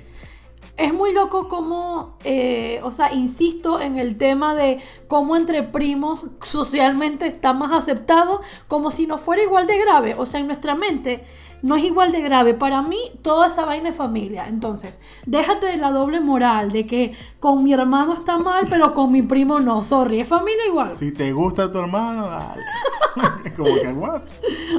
Es 0.78 0.94
muy 0.94 1.14
loco 1.14 1.50
como, 1.50 2.18
eh, 2.24 2.80
o 2.84 2.92
sea, 2.92 3.14
insisto 3.14 3.82
en 3.82 3.98
el 3.98 4.18
tema 4.18 4.56
de 4.56 4.80
cómo 5.10 5.36
entre 5.36 5.62
primos 5.62 6.22
socialmente 6.42 7.28
está 7.28 7.52
más 7.52 7.74
aceptado, 7.74 8.40
como 8.68 8.90
si 8.90 9.06
no 9.06 9.18
fuera 9.18 9.44
igual 9.44 9.68
de 9.68 9.78
grave. 9.78 10.16
O 10.18 10.26
sea, 10.26 10.40
en 10.40 10.48
nuestra 10.48 10.76
mente 10.76 11.26
no 11.62 11.76
es 11.76 11.84
igual 11.84 12.12
de 12.12 12.22
grave. 12.22 12.54
Para 12.54 12.82
mí, 12.82 12.98
toda 13.22 13.48
esa 13.48 13.66
vaina 13.66 13.90
es 13.90 13.96
familia. 13.96 14.46
Entonces, 14.48 15.00
déjate 15.26 15.68
de 15.68 15.78
la 15.78 15.92
doble 15.92 16.20
moral, 16.20 16.72
de 16.72 16.88
que 16.88 17.14
con 17.40 17.64
mi 17.64 17.74
hermano 17.74 18.14
está 18.14 18.38
mal, 18.38 18.66
pero 18.70 18.94
con 18.94 19.12
mi 19.12 19.22
primo 19.22 19.60
no. 19.60 19.84
Sorry, 19.84 20.22
es 20.22 20.28
familia 20.28 20.66
igual. 20.68 20.92
Si 20.92 21.12
te 21.12 21.32
gusta 21.34 21.72
tu 21.72 21.80
hermano, 21.80 22.30
dale. 22.30 22.64
como 23.58 23.76
que, 23.76 23.88
what? 23.90 24.22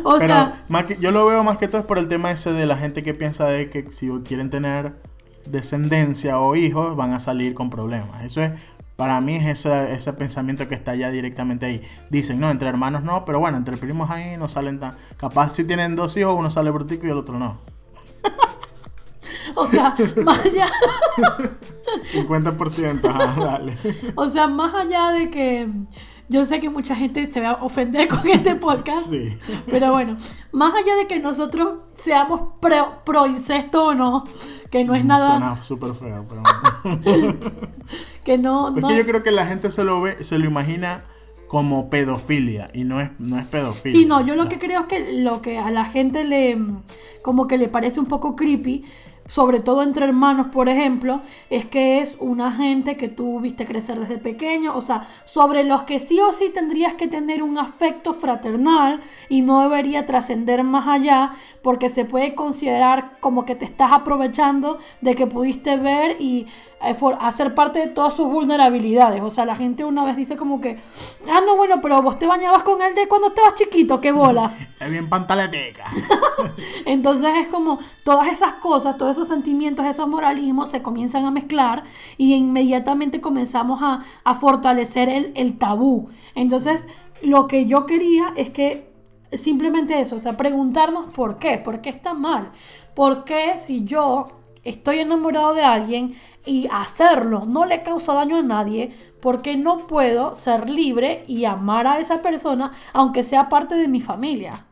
o 0.05 0.19
Pero 0.19 0.27
sea, 0.27 0.65
más 0.69 0.85
que, 0.85 0.97
yo 0.97 1.11
lo 1.11 1.27
veo 1.27 1.43
más 1.45 1.59
que 1.59 1.69
todo 1.69 1.81
es 1.81 1.87
por 1.87 1.99
el 1.99 2.09
tema 2.09 2.31
ese 2.31 2.53
de 2.53 2.67
la 2.67 2.77
gente 2.77 3.03
que 3.03 3.13
piensa 3.13 3.47
de 3.47 3.69
que 3.69 3.93
si 3.93 4.09
quieren 4.25 4.51
tener 4.51 4.95
descendencia 5.51 6.39
o 6.39 6.57
hijos 6.57 6.97
van 6.97 7.13
a 7.13 7.21
salir 7.21 7.55
con 7.55 7.71
problemas. 7.71 8.23
Eso 8.25 8.43
es, 8.43 8.53
para 8.97 9.21
mí 9.21 9.37
es 9.37 9.47
ese, 9.47 9.95
ese 9.95 10.13
pensamiento 10.13 10.69
que 10.69 10.75
está 10.75 10.95
ya 10.95 11.11
directamente 11.11 11.67
ahí. 11.67 11.83
Dicen, 12.11 12.39
no, 12.39 12.51
entre 12.51 12.69
hermanos 12.69 13.03
no, 13.03 13.25
pero 13.25 13.41
bueno, 13.41 13.57
entre 13.57 13.77
primos 13.77 14.11
ahí 14.11 14.37
no 14.37 14.49
salen 14.49 14.79
tan... 14.79 14.97
Capaz 15.17 15.53
si 15.53 15.65
tienen 15.65 15.97
dos 15.97 16.17
hijos, 16.17 16.35
uno 16.39 16.51
sale 16.51 16.71
brutico 16.71 17.07
y 17.07 17.11
el 17.11 17.17
otro 17.17 17.39
no. 17.39 17.59
o 19.55 19.67
sea, 19.67 19.95
más 20.25 20.45
allá, 20.45 20.69
50%, 22.15 23.09
ajá, 23.09 23.41
dale. 23.41 23.79
o 24.15 24.29
sea, 24.29 24.49
más 24.49 24.75
allá 24.75 25.13
de 25.13 25.31
que 25.31 25.69
yo 26.31 26.45
sé 26.45 26.61
que 26.61 26.71
mucha 26.71 26.95
gente 26.95 27.31
se 27.31 27.41
va 27.41 27.51
a 27.51 27.65
ofender 27.65 28.07
con 28.09 28.27
este 28.29 28.55
podcast. 28.55 29.11
Sí. 29.11 29.37
Pero 29.67 29.91
bueno, 29.91 30.17
más 30.53 30.73
allá 30.73 30.95
de 30.95 31.09
que 31.09 31.19
nosotros 31.19 31.81
seamos 31.97 32.53
pro, 32.61 33.03
pro 33.05 33.27
incesto 33.27 33.89
o 33.89 33.95
no, 33.95 34.25
que 34.71 34.85
no 34.85 34.95
es 34.95 35.05
nada, 35.05 35.31
Suena 35.31 35.63
súper 35.63 35.93
feo, 35.93 36.27
pero... 36.29 36.43
que 38.25 38.39
no, 38.39 38.69
Es 38.69 38.75
no 38.77 38.89
que 38.89 38.97
yo 38.97 39.05
creo 39.05 39.23
que 39.25 39.33
la 39.33 39.45
gente 39.45 39.73
se 39.73 39.83
lo 39.83 40.01
ve, 40.01 40.23
se 40.23 40.39
lo 40.39 40.47
imagina 40.47 41.03
como 41.49 41.91
pedofilia 41.91 42.71
y 42.75 42.85
no 42.85 43.01
es, 43.01 43.11
no 43.19 43.37
es 43.37 43.47
pedofilia. 43.47 43.99
Sí, 43.99 44.07
no, 44.07 44.25
yo 44.25 44.37
lo 44.37 44.49
que 44.49 44.61
creo 44.61 44.83
es 44.83 44.87
que 44.87 45.21
lo 45.21 45.43
que 45.43 45.59
a 45.59 45.73
la 45.73 45.85
gente 45.85 46.23
le 46.23 46.57
como 47.23 47.49
que 47.49 47.59
le 47.59 47.67
parece 47.67 47.99
un 47.99 48.07
poco 48.07 48.37
creepy, 48.37 48.85
sobre 49.31 49.61
todo 49.61 49.85
entre 49.85 50.07
hermanos, 50.07 50.49
por 50.49 50.69
ejemplo, 50.69 51.23
es 51.51 51.65
que 51.65 52.01
es 52.01 52.17
una 52.19 52.51
gente 52.51 52.97
que 52.97 53.07
tú 53.07 53.39
viste 53.39 53.65
crecer 53.65 54.01
desde 54.01 54.19
pequeño, 54.19 54.77
o 54.77 54.83
sea, 54.83 55.07
sobre 55.25 55.63
los 55.63 55.85
que 55.85 56.01
sí 56.01 56.19
o 56.21 56.33
sí 56.33 56.51
tendrías 56.53 56.95
que 56.95 57.07
tener 57.07 57.45
un 57.45 57.57
afecto 57.57 58.13
fraternal 58.13 59.01
y 59.29 59.43
no 59.43 59.61
debería 59.63 60.05
trascender 60.05 60.65
más 60.65 60.89
allá, 60.89 61.31
porque 61.63 61.89
se 61.89 62.05
puede 62.05 62.35
considerar 62.35 63.19
como 63.21 63.45
que 63.45 63.55
te 63.55 63.65
estás 63.65 63.93
aprovechando 63.93 64.79
de 65.01 65.15
que 65.15 65.29
pudiste 65.29 65.77
ver 65.77 66.21
y 66.21 66.47
hacer 66.81 67.55
parte 67.55 67.79
de 67.79 67.87
todas 67.89 68.15
sus 68.15 68.27
vulnerabilidades. 68.27 69.23
O 69.23 69.31
sea, 69.31 69.45
la 69.45 69.55
gente 69.55 69.85
una 69.85 70.05
vez 70.05 70.17
dice 70.17 70.37
como 70.37 70.61
que, 70.61 70.79
ah, 71.31 71.41
no, 71.45 71.57
bueno, 71.57 71.81
pero 71.81 72.01
vos 72.01 72.19
te 72.19 72.27
bañabas 72.27 72.63
con 72.63 72.81
él 72.81 72.95
de 72.95 73.07
cuando 73.07 73.29
estabas 73.29 73.55
chiquito, 73.55 74.01
qué 74.01 74.13
bolas. 74.13 74.61
Es 74.81 74.91
bien 74.91 75.09
pantaleteca. 75.09 75.85
Entonces 76.87 77.31
es 77.37 77.49
como 77.49 77.79
todas 78.03 78.29
esas 78.29 78.55
cosas, 78.55 78.97
todos 78.97 79.13
esos 79.13 79.29
sentimientos, 79.29 79.85
esos 79.85 80.09
moralismos 80.09 80.71
se 80.71 80.81
comienzan 80.81 81.27
a 81.27 81.31
mezclar 81.31 81.85
y 82.17 82.35
inmediatamente 82.35 83.21
comenzamos 83.21 83.83
a, 83.83 84.03
a 84.25 84.35
fortalecer 84.35 85.11
el, 85.11 85.33
el 85.37 85.59
tabú. 85.59 86.09
Entonces 86.35 86.89
lo 87.21 87.47
que 87.47 87.67
yo 87.67 87.85
quería 87.85 88.33
es 88.37 88.49
que 88.49 88.91
simplemente 89.33 90.01
eso, 90.01 90.17
o 90.17 90.19
sea, 90.19 90.37
preguntarnos 90.37 91.11
por 91.11 91.39
qué, 91.39 91.59
por 91.59 91.81
qué 91.81 91.91
está 91.91 92.15
mal, 92.15 92.51
por 92.95 93.25
qué 93.25 93.59
si 93.59 93.85
yo 93.85 94.29
estoy 94.65 94.99
enamorado 94.99 95.55
de 95.55 95.63
alguien 95.63 96.15
y 96.47 96.69
hacerlo 96.73 97.45
no 97.47 97.65
le 97.67 97.83
causa 97.83 98.15
daño 98.15 98.39
a 98.39 98.43
nadie, 98.43 98.95
¿por 99.21 99.43
qué 99.43 99.57
no 99.57 99.87
puedo 99.87 100.35
ser 100.35 100.71
libre 100.71 101.25
y 101.27 101.45
amar 101.45 101.87
a 101.87 101.99
esa 101.99 102.23
persona 102.23 102.73
aunque 102.93 103.23
sea 103.23 103.49
parte 103.49 103.75
de 103.75 103.89
mi 103.89 104.01
familia? 104.01 104.67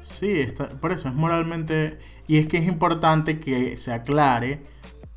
Sí, 0.00 0.40
está, 0.40 0.68
por 0.68 0.92
eso 0.92 1.08
es 1.08 1.14
moralmente. 1.14 1.98
Y 2.26 2.38
es 2.38 2.46
que 2.46 2.58
es 2.58 2.66
importante 2.66 3.38
que 3.38 3.76
se 3.76 3.92
aclare 3.92 4.64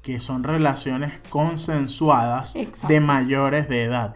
que 0.02 0.20
son 0.20 0.44
relaciones 0.44 1.14
consensuadas 1.30 2.56
Exacto. 2.56 2.88
de 2.94 3.00
mayores 3.00 3.70
de 3.70 3.84
edad. 3.84 4.16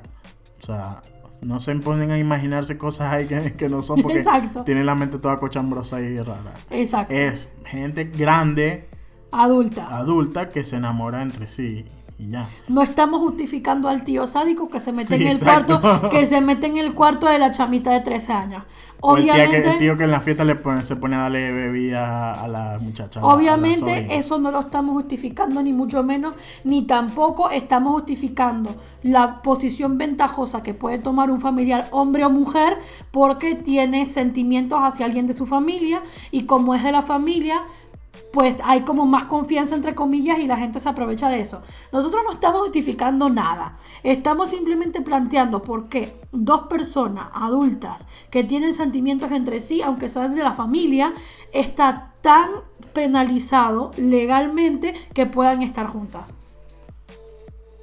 O 0.59 0.65
sea, 0.65 1.03
no 1.41 1.59
se 1.59 1.73
ponen 1.75 2.11
a 2.11 2.17
imaginarse 2.17 2.77
cosas 2.77 3.13
ahí 3.13 3.27
que, 3.27 3.53
que 3.55 3.69
no 3.69 3.81
son 3.81 4.01
porque 4.01 4.19
Exacto. 4.19 4.63
tienen 4.63 4.85
la 4.85 4.95
mente 4.95 5.19
toda 5.19 5.37
cochambrosa 5.37 6.01
y 6.01 6.19
rara. 6.19 6.53
Exacto. 6.69 7.13
Es 7.13 7.53
gente 7.65 8.05
grande, 8.05 8.89
Adulta. 9.31 9.87
adulta, 9.97 10.49
que 10.49 10.63
se 10.63 10.77
enamora 10.77 11.21
entre 11.21 11.47
sí 11.47 11.85
y 12.19 12.29
ya. 12.31 12.45
No 12.67 12.81
estamos 12.81 13.19
justificando 13.21 13.87
al 13.89 14.03
tío 14.03 14.25
sádico 14.25 14.69
que 14.69 14.79
se 14.79 14.91
mete 14.91 15.09
Sí, 15.09 15.15
en 15.15 15.21
el 15.23 15.27
exacto. 15.37 15.79
cuarto, 15.81 16.09
que 16.09 16.25
se 16.25 16.41
mete 16.41 16.65
en 16.67 16.77
el 16.77 16.93
cuarto 16.93 17.27
de 17.27 17.37
la 17.37 17.51
chamita 17.51 17.91
de 17.91 17.99
13 18.01 18.33
años. 18.33 18.63
O 18.99 19.15
el, 19.15 19.25
que- 19.25 19.31
Obviamente, 19.31 19.69
el 19.69 19.77
tío 19.77 19.95
que 19.95 20.05
en 20.05 20.09
la 20.11 20.21
fiesta 20.21 20.43
le 20.43 20.55
pone, 20.55 20.83
se 20.83 20.95
pone 20.95 21.15
a 21.15 21.19
darle 21.19 21.51
bebida 21.51 22.33
a 22.43 22.47
la 22.47 22.79
muchacha. 22.81 23.19
la- 23.21 23.27
obviamente 23.27 24.17
eso 24.17 24.39
no 24.39 24.49
lo 24.49 24.61
estamos 24.61 24.93
justificando 24.95 25.61
ni 25.61 25.71
mucho 25.71 26.01
menos, 26.03 26.33
ni 26.63 26.81
tampoco 26.87 27.51
estamos 27.51 27.93
justificando 27.93 28.75
la 29.03 29.43
posición 29.43 29.99
ventajosa 29.99 30.63
que 30.63 30.73
puede 30.73 30.97
tomar 30.97 31.29
un 31.29 31.39
familiar, 31.39 31.87
hombre 31.91 32.25
o 32.25 32.31
mujer, 32.31 32.79
porque 33.11 33.53
tiene 33.53 34.07
sentimientos 34.07 34.79
hacia 34.81 35.05
alguien 35.05 35.27
de 35.27 35.35
su 35.35 35.45
familia 35.45 36.01
y 36.31 36.43
como 36.47 36.73
es 36.73 36.83
de 36.83 36.91
la 36.91 37.03
familia, 37.03 37.61
pues 38.31 38.57
hay 38.63 38.81
como 38.81 39.05
más 39.05 39.25
confianza 39.25 39.75
entre 39.75 39.95
comillas 39.95 40.39
y 40.39 40.47
la 40.47 40.57
gente 40.57 40.79
se 40.79 40.89
aprovecha 40.89 41.29
de 41.29 41.41
eso. 41.41 41.61
Nosotros 41.91 42.23
no 42.25 42.33
estamos 42.33 42.61
justificando 42.61 43.29
nada. 43.29 43.77
Estamos 44.03 44.49
simplemente 44.49 45.01
planteando 45.01 45.63
por 45.63 45.89
qué 45.89 46.15
dos 46.31 46.67
personas 46.67 47.27
adultas 47.33 48.07
que 48.29 48.43
tienen 48.43 48.73
sentimientos 48.73 49.31
entre 49.31 49.59
sí, 49.59 49.81
aunque 49.81 50.09
sean 50.09 50.35
de 50.35 50.43
la 50.43 50.53
familia, 50.53 51.13
está 51.53 52.13
tan 52.21 52.49
penalizado 52.93 53.91
legalmente 53.97 54.93
que 55.13 55.25
puedan 55.25 55.61
estar 55.61 55.87
juntas. 55.87 56.33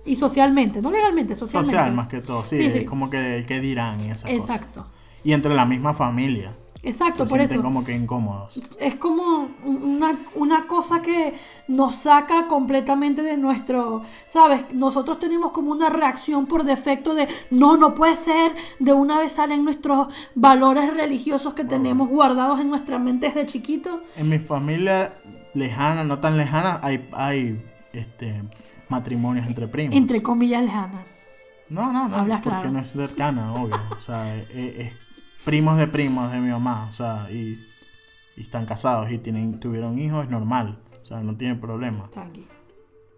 Y 0.07 0.17
socialmente, 0.17 0.83
no 0.83 0.91
legalmente, 0.91 1.35
socialmente. 1.35 1.75
Social 1.75 1.95
más 1.95 2.09
que 2.09 2.21
todo, 2.21 2.45
sí, 2.45 2.59
Sí, 2.59 2.79
es 2.79 2.85
como 2.85 3.09
que 3.09 3.39
el 3.39 3.47
que 3.47 3.61
dirán 3.61 4.01
y 4.01 4.11
esas 4.11 4.25
cosas. 4.25 4.35
Exacto. 4.35 4.87
Y 5.23 5.33
entre 5.33 5.55
la 5.55 5.65
misma 5.65 5.95
familia. 5.95 6.53
Exacto, 6.85 7.25
se 7.25 7.31
por 7.31 7.39
sienten 7.39 7.59
eso. 7.59 7.63
como 7.63 7.85
que 7.85 7.95
incómodos. 7.95 8.75
es 8.79 8.95
como 8.97 9.49
una, 9.65 10.17
una 10.35 10.67
cosa 10.67 11.03
que 11.03 11.35
nos 11.69 11.95
saca 11.97 12.47
completamente 12.47 13.23
de 13.23 13.37
nuestro, 13.37 14.03
¿sabes? 14.27 14.67
Nosotros 14.73 15.19
tenemos 15.19 15.53
como 15.53 15.73
una 15.73 15.89
reacción 15.89 16.47
por 16.47 16.65
defecto 16.65 17.15
de, 17.15 17.29
no, 17.51 17.77
no 17.77 17.95
puede 17.95 18.17
ser, 18.17 18.55
de 18.79 18.93
una 18.93 19.19
vez 19.19 19.33
salen 19.33 19.65
nuestros 19.65 20.09
valores 20.35 20.95
religiosos 20.95 21.55
que 21.55 21.65
tenemos 21.65 22.09
guardados 22.09 22.61
en 22.61 22.69
nuestra 22.69 22.99
mente 22.99 23.29
desde 23.29 23.47
chiquito. 23.47 24.03
En 24.17 24.29
mi 24.29 24.39
familia 24.39 25.19
lejana, 25.55 26.05
no 26.05 26.19
tan 26.19 26.37
lejana, 26.37 26.81
hay, 26.83 27.09
hay 27.13 27.65
este, 27.93 28.43
matrimonios 28.89 29.47
entre 29.47 29.69
primos. 29.69 29.97
Entre 29.97 30.23
comillas 30.23 30.63
lejanas. 30.63 31.07
No, 31.69 31.93
no, 31.93 32.09
no, 32.09 32.17
Hablas 32.17 32.43
porque 32.43 32.59
claro. 32.59 32.73
no 32.73 32.79
es 32.81 32.91
cercana, 32.91 33.55
obvio. 33.55 33.81
O 33.97 34.01
sea, 34.01 34.37
es, 34.37 34.49
es 34.51 34.93
primos 35.45 35.77
de 35.77 35.87
primos 35.87 36.33
de 36.33 36.41
mi 36.41 36.51
mamá, 36.51 36.87
o 36.89 36.93
sea, 36.93 37.29
y, 37.31 37.67
y 38.37 38.41
están 38.41 38.67
casados 38.67 39.11
y 39.11 39.19
tienen, 39.19 39.61
tuvieron 39.61 39.99
hijos, 39.99 40.25
es 40.25 40.31
normal. 40.31 40.81
O 41.03 41.05
sea, 41.05 41.21
no 41.21 41.37
tiene 41.37 41.55
problema. 41.55 42.09
Tranqui. 42.11 42.49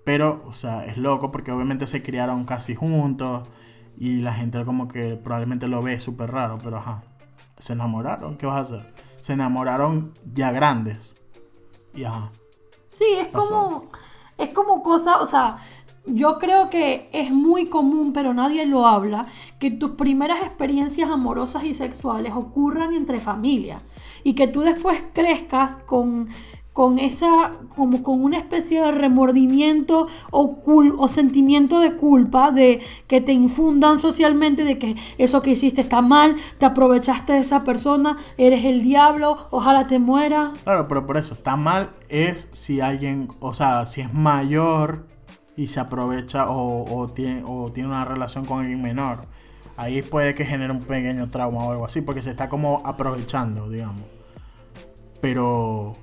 Pero, 0.04 0.42
o 0.46 0.52
sea, 0.52 0.84
es 0.86 0.98
loco 0.98 1.30
porque 1.30 1.52
obviamente 1.52 1.86
se 1.86 2.02
criaron 2.02 2.44
casi 2.44 2.74
juntos 2.74 3.48
y 3.96 4.20
la 4.20 4.32
gente 4.34 4.64
como 4.64 4.88
que 4.88 5.16
probablemente 5.16 5.68
lo 5.68 5.82
ve 5.82 5.98
súper 5.98 6.30
raro, 6.32 6.58
pero 6.62 6.78
ajá. 6.78 7.04
Se 7.58 7.72
enamoraron, 7.72 8.36
¿qué 8.36 8.46
vas 8.46 8.56
a 8.56 8.60
hacer? 8.60 8.94
Se 9.20 9.32
enamoraron 9.32 10.12
ya 10.34 10.50
grandes. 10.52 11.16
Y 11.94 12.04
ajá. 12.04 12.30
Sí, 12.88 13.04
es 13.18 13.28
Pasó. 13.28 13.48
como, 13.48 13.90
es 14.36 14.50
como 14.50 14.82
cosa, 14.82 15.18
o 15.20 15.26
sea, 15.26 15.58
yo 16.06 16.38
creo 16.38 16.70
que 16.70 17.08
es 17.12 17.30
muy 17.30 17.66
común, 17.66 18.12
pero 18.12 18.32
nadie 18.34 18.64
lo 18.66 18.86
habla, 18.86 19.26
que 19.58 19.70
tus 19.70 19.90
primeras 19.92 20.40
experiencias 20.42 21.10
amorosas 21.10 21.64
y 21.64 21.74
sexuales 21.74 22.32
ocurran 22.34 22.92
entre 22.94 23.20
familia 23.20 23.80
y 24.24 24.34
que 24.34 24.46
tú 24.46 24.60
después 24.60 25.02
crezcas 25.12 25.76
con 25.86 26.28
con 26.72 26.98
esa 26.98 27.52
como 27.74 28.02
con 28.02 28.22
una 28.22 28.36
especie 28.36 28.82
de 28.82 28.92
remordimiento 28.92 30.08
o, 30.30 30.62
cul- 30.62 30.94
o 30.98 31.08
sentimiento 31.08 31.80
de 31.80 31.96
culpa 31.96 32.50
de 32.50 32.80
que 33.06 33.22
te 33.22 33.32
infundan 33.32 33.98
socialmente 33.98 34.62
de 34.62 34.78
que 34.78 34.94
eso 35.16 35.40
que 35.40 35.52
hiciste 35.52 35.80
está 35.80 36.02
mal, 36.02 36.36
te 36.58 36.66
aprovechaste 36.66 37.32
de 37.32 37.38
esa 37.38 37.64
persona, 37.64 38.18
eres 38.36 38.66
el 38.66 38.82
diablo, 38.82 39.38
ojalá 39.52 39.86
te 39.86 39.98
mueras. 39.98 40.58
Claro, 40.64 40.86
pero 40.86 41.06
por 41.06 41.16
eso, 41.16 41.32
está 41.32 41.56
mal 41.56 41.92
es 42.10 42.50
si 42.52 42.82
alguien, 42.82 43.28
o 43.40 43.54
sea, 43.54 43.86
si 43.86 44.02
es 44.02 44.12
mayor 44.12 45.06
y 45.56 45.68
se 45.68 45.80
aprovecha 45.80 46.50
o, 46.50 46.84
o 46.94 47.08
tiene, 47.08 47.42
o 47.46 47.70
tiene 47.72 47.88
una 47.88 48.04
relación 48.04 48.44
con 48.44 48.60
alguien 48.60 48.82
menor. 48.82 49.20
Ahí 49.76 50.02
puede 50.02 50.34
que 50.34 50.44
genere 50.44 50.72
un 50.72 50.82
pequeño 50.82 51.28
trauma 51.28 51.64
o 51.64 51.72
algo 51.72 51.84
así, 51.86 52.00
porque 52.00 52.22
se 52.22 52.30
está 52.30 52.48
como 52.48 52.82
aprovechando, 52.84 53.68
digamos. 53.68 54.04
Pero 55.20 55.96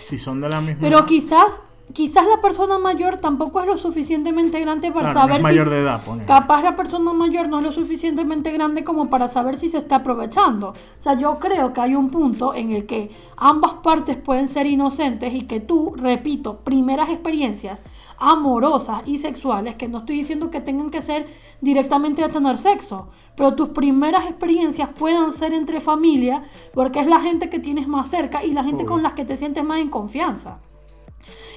si 0.00 0.18
son 0.18 0.40
de 0.40 0.48
la 0.48 0.60
misma 0.60 0.80
Pero 0.80 1.04
quizás, 1.04 1.60
quizás 1.92 2.24
la 2.26 2.40
persona 2.40 2.78
mayor 2.78 3.18
tampoco 3.18 3.60
es 3.60 3.66
lo 3.66 3.76
suficientemente 3.76 4.60
grande 4.60 4.90
para 4.92 5.12
claro, 5.12 5.14
no 5.14 5.20
saber 5.20 5.36
es 5.38 5.42
mayor 5.42 5.68
si 5.68 5.74
de 5.74 5.80
edad, 5.80 6.02
pone. 6.02 6.24
capaz 6.24 6.62
la 6.62 6.74
persona 6.74 7.12
mayor 7.12 7.48
no 7.48 7.58
es 7.58 7.64
lo 7.64 7.72
suficientemente 7.72 8.50
grande 8.50 8.82
como 8.82 9.10
para 9.10 9.28
saber 9.28 9.56
si 9.56 9.68
se 9.68 9.78
está 9.78 9.96
aprovechando. 9.96 10.70
O 10.70 11.02
sea, 11.02 11.14
yo 11.18 11.38
creo 11.38 11.72
que 11.72 11.80
hay 11.80 11.94
un 11.94 12.10
punto 12.10 12.54
en 12.54 12.72
el 12.72 12.86
que 12.86 13.10
ambas 13.36 13.74
partes 13.82 14.16
pueden 14.16 14.48
ser 14.48 14.66
inocentes 14.66 15.34
y 15.34 15.42
que 15.42 15.60
tú, 15.60 15.94
repito, 15.96 16.58
primeras 16.58 17.10
experiencias 17.10 17.84
amorosas 18.22 19.02
y 19.06 19.18
sexuales, 19.18 19.74
que 19.74 19.88
no 19.88 19.98
estoy 19.98 20.16
diciendo 20.16 20.50
que 20.50 20.60
tengan 20.60 20.90
que 20.90 21.02
ser 21.02 21.26
directamente 21.60 22.22
de 22.22 22.28
tener 22.28 22.56
sexo, 22.56 23.08
pero 23.36 23.54
tus 23.54 23.70
primeras 23.70 24.26
experiencias 24.26 24.88
puedan 24.96 25.32
ser 25.32 25.52
entre 25.52 25.80
familia, 25.80 26.44
porque 26.72 27.00
es 27.00 27.06
la 27.06 27.20
gente 27.20 27.50
que 27.50 27.58
tienes 27.58 27.88
más 27.88 28.08
cerca 28.08 28.44
y 28.44 28.52
la 28.52 28.64
gente 28.64 28.84
con 28.84 29.02
las 29.02 29.14
que 29.14 29.24
te 29.24 29.36
sientes 29.36 29.64
más 29.64 29.78
en 29.78 29.90
confianza. 29.90 30.58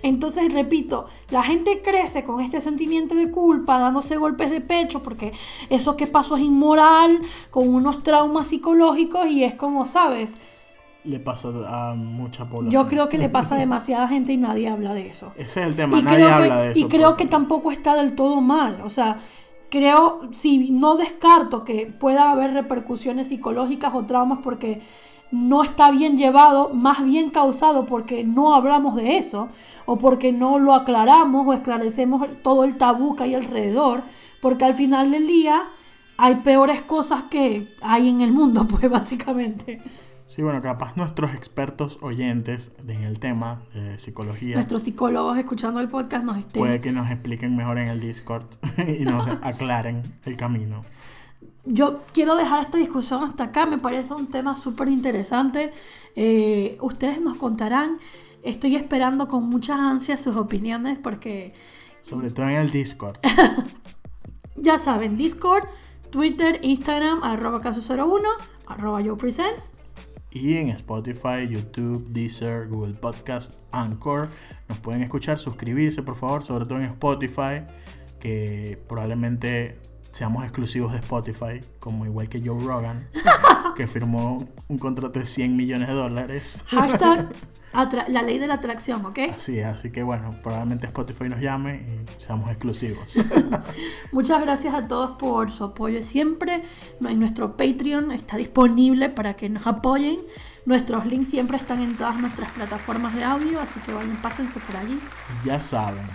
Entonces, 0.02 0.54
repito, 0.54 1.08
la 1.30 1.42
gente 1.42 1.82
crece 1.82 2.24
con 2.24 2.42
este 2.42 2.62
sentimiento 2.62 3.16
de 3.16 3.32
culpa, 3.32 3.80
dándose 3.80 4.18
golpes 4.18 4.52
de 4.52 4.62
pecho, 4.62 5.02
porque 5.02 5.34
eso 5.70 5.98
que 5.98 6.08
pasó 6.08 6.36
es 6.36 6.44
inmoral, 6.44 7.22
con 7.50 7.74
unos 7.74 8.04
traumas 8.04 8.48
psicológicos 8.48 9.28
y 9.28 9.44
es 9.44 9.56
como, 9.56 9.86
¿sabes? 9.86 10.38
Le 11.06 11.20
pasa 11.20 11.50
a 11.68 11.94
mucha 11.96 12.50
población. 12.50 12.72
Yo 12.84 12.90
creo 12.90 13.10
que 13.10 13.18
le 13.18 13.30
pasa 13.30 13.56
a 13.56 13.58
demasiada 13.60 14.08
gente 14.08 14.34
y 14.34 14.38
nadie 14.38 14.68
habla 14.70 14.94
de 14.94 15.08
eso. 15.08 15.32
Ese 15.38 15.62
es 15.62 15.68
el 15.68 15.76
tema, 15.76 16.00
Y 16.00 16.04
nadie 16.04 16.26
habla 16.26 16.56
que, 16.58 16.62
de 16.64 16.72
eso. 16.72 16.80
y 16.80 16.84
creo 16.90 17.10
porque- 17.10 17.24
que 17.26 17.30
tampoco 17.30 17.72
está 17.72 17.96
del 17.96 18.16
todo 18.16 18.42
mal. 18.42 18.82
O 18.84 18.90
sea, 18.90 19.18
creo, 19.70 20.22
si 20.32 20.72
no 20.72 20.96
descarto 20.96 21.64
que 21.64 21.86
pueda 21.88 22.32
haber 22.32 22.54
repercusiones 22.54 23.28
psicológicas 23.28 23.94
o 23.94 24.06
traumas 24.06 24.40
porque 24.42 24.82
no 25.32 25.64
está 25.64 25.92
bien 25.92 26.18
llevado, 26.18 26.70
más 26.74 27.04
bien 27.04 27.30
causado 27.30 27.86
porque 27.86 28.24
no 28.24 28.56
hablamos 28.56 28.96
de 28.96 29.18
eso 29.18 29.50
o 29.86 29.98
porque 29.98 30.32
no 30.32 30.60
lo 30.60 30.74
aclaramos 30.74 31.46
o 31.48 31.54
esclarecemos 31.54 32.28
todo 32.42 32.64
el 32.64 32.78
tabú 32.78 33.16
que 33.16 33.24
hay 33.24 33.36
alrededor, 33.36 34.04
porque 34.42 34.66
al 34.66 34.74
final 34.74 35.12
del 35.12 35.28
día 35.28 35.64
hay 36.18 36.36
peores 36.36 36.82
cosas 36.84 37.24
que 37.24 37.76
hay 37.82 38.08
en 38.08 38.22
el 38.22 38.32
mundo, 38.32 38.66
pues 38.70 38.90
básicamente. 38.90 39.82
Sí, 40.28 40.42
bueno, 40.42 40.60
capaz 40.62 40.98
nuestros 40.98 41.36
expertos 41.36 42.00
oyentes 42.02 42.72
en 42.88 43.04
el 43.04 43.20
tema 43.20 43.62
de 43.76 44.00
psicología 44.00 44.56
Nuestros 44.56 44.82
psicólogos 44.82 45.38
escuchando 45.38 45.80
el 45.80 45.88
podcast 45.88 46.26
nos 46.26 46.38
estén 46.38 46.60
puede 46.60 46.82
que 46.82 46.92
nos 46.92 47.12
expliquen 47.12 47.56
mejor 47.56 47.78
en 47.78 47.90
el 47.90 48.00
Discord 48.00 48.46
y 49.00 49.04
nos 49.04 49.28
aclaren 49.44 50.20
el 50.26 50.36
camino. 50.36 50.84
Yo 51.66 52.02
quiero 52.12 52.36
dejar 52.36 52.62
esta 52.62 52.80
discusión 52.80 53.24
hasta 53.24 53.46
acá, 53.46 53.68
me 53.68 53.78
parece 53.78 54.14
un 54.16 54.28
tema 54.28 54.56
súper 54.56 54.88
interesante. 54.88 55.72
Eh, 56.16 56.78
ustedes 56.82 57.22
nos 57.22 57.38
contarán, 57.38 57.98
estoy 58.44 58.76
esperando 58.76 59.28
con 59.28 59.44
muchas 59.44 59.80
ansias 59.80 60.22
sus 60.22 60.38
opiniones 60.38 60.98
porque 60.98 61.54
Sobre 62.02 62.32
todo 62.32 62.50
en 62.50 62.58
el 62.58 62.72
Discord. 62.72 63.18
Ya 64.58 64.78
saben, 64.78 65.18
Discord, 65.18 65.66
Twitter, 66.12 66.60
Instagram, 66.64 67.22
arroba 67.24 67.60
caso01, 67.60 68.22
arroba 68.68 69.02
yo 69.02 69.18
presents. 69.18 69.74
Y 70.36 70.58
en 70.58 70.68
Spotify, 70.68 71.48
YouTube, 71.50 72.08
Deezer, 72.12 72.68
Google 72.68 72.94
Podcast, 72.94 73.54
Anchor. 73.72 74.28
Nos 74.68 74.78
pueden 74.80 75.02
escuchar, 75.02 75.40
suscribirse 75.40 76.04
por 76.04 76.18
favor, 76.18 76.44
sobre 76.44 76.66
todo 76.66 76.80
en 76.80 76.84
Spotify, 76.84 77.64
que 78.20 78.78
probablemente 78.90 79.80
seamos 80.12 80.44
exclusivos 80.44 80.92
de 80.92 80.98
Spotify, 81.00 81.62
como 81.80 82.06
igual 82.06 82.28
que 82.28 82.42
Joe 82.46 82.62
Rogan, 82.62 83.08
que 83.78 83.88
firmó 83.88 84.46
un 84.68 84.78
contrato 84.78 85.20
de 85.20 85.26
100 85.26 85.56
millones 85.56 85.88
de 85.88 85.94
dólares. 85.94 86.66
Hashtag 86.68 87.30
atra- 87.76 88.08
la 88.08 88.22
ley 88.22 88.38
de 88.40 88.48
la 88.48 88.56
atracción, 88.56 89.06
¿ok? 89.06 89.18
Es, 89.18 89.50
así 89.66 89.92
que 89.92 90.04
bueno, 90.04 90.36
probablemente 90.42 90.88
Spotify 90.88 91.30
nos 91.30 91.40
llame 91.42 91.76
y 91.76 92.22
seamos 92.22 92.50
exclusivos. 92.50 93.18
Muchas 94.12 94.42
gracias 94.42 94.74
a 94.74 94.88
todos 94.88 95.12
por 95.18 95.52
su 95.52 95.64
apoyo 95.64 96.04
siempre. 96.04 96.64
En 97.02 97.20
nuestro 97.20 97.58
Patreon 97.58 98.12
está 98.12 98.38
disponible 98.38 99.10
para 99.10 99.36
que 99.36 99.50
nos 99.50 99.68
apoyen. 99.68 100.18
Nuestros 100.66 101.06
links 101.06 101.30
siempre 101.30 101.58
están 101.58 101.82
en 101.82 101.96
todas 101.96 102.20
nuestras 102.20 102.52
plataformas 102.52 103.14
de 103.16 103.24
audio, 103.24 103.62
así 103.62 103.80
que 103.82 103.94
vayan, 103.94 104.20
pásense 104.22 104.60
por 104.60 104.76
allí. 104.78 105.00
ya 105.44 105.60
saben. 105.60 106.08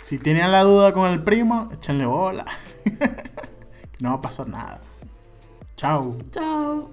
Si 0.00 0.18
tienen 0.18 0.50
la 0.52 0.62
duda 0.62 0.92
con 0.92 1.08
el 1.10 1.22
primo, 1.22 1.68
échenle 1.72 2.06
bola. 2.06 2.44
no 4.00 4.10
va 4.10 4.14
a 4.16 4.20
pasar 4.22 4.48
nada. 4.48 4.80
Chao. 5.76 6.16
Chao. 6.32 6.90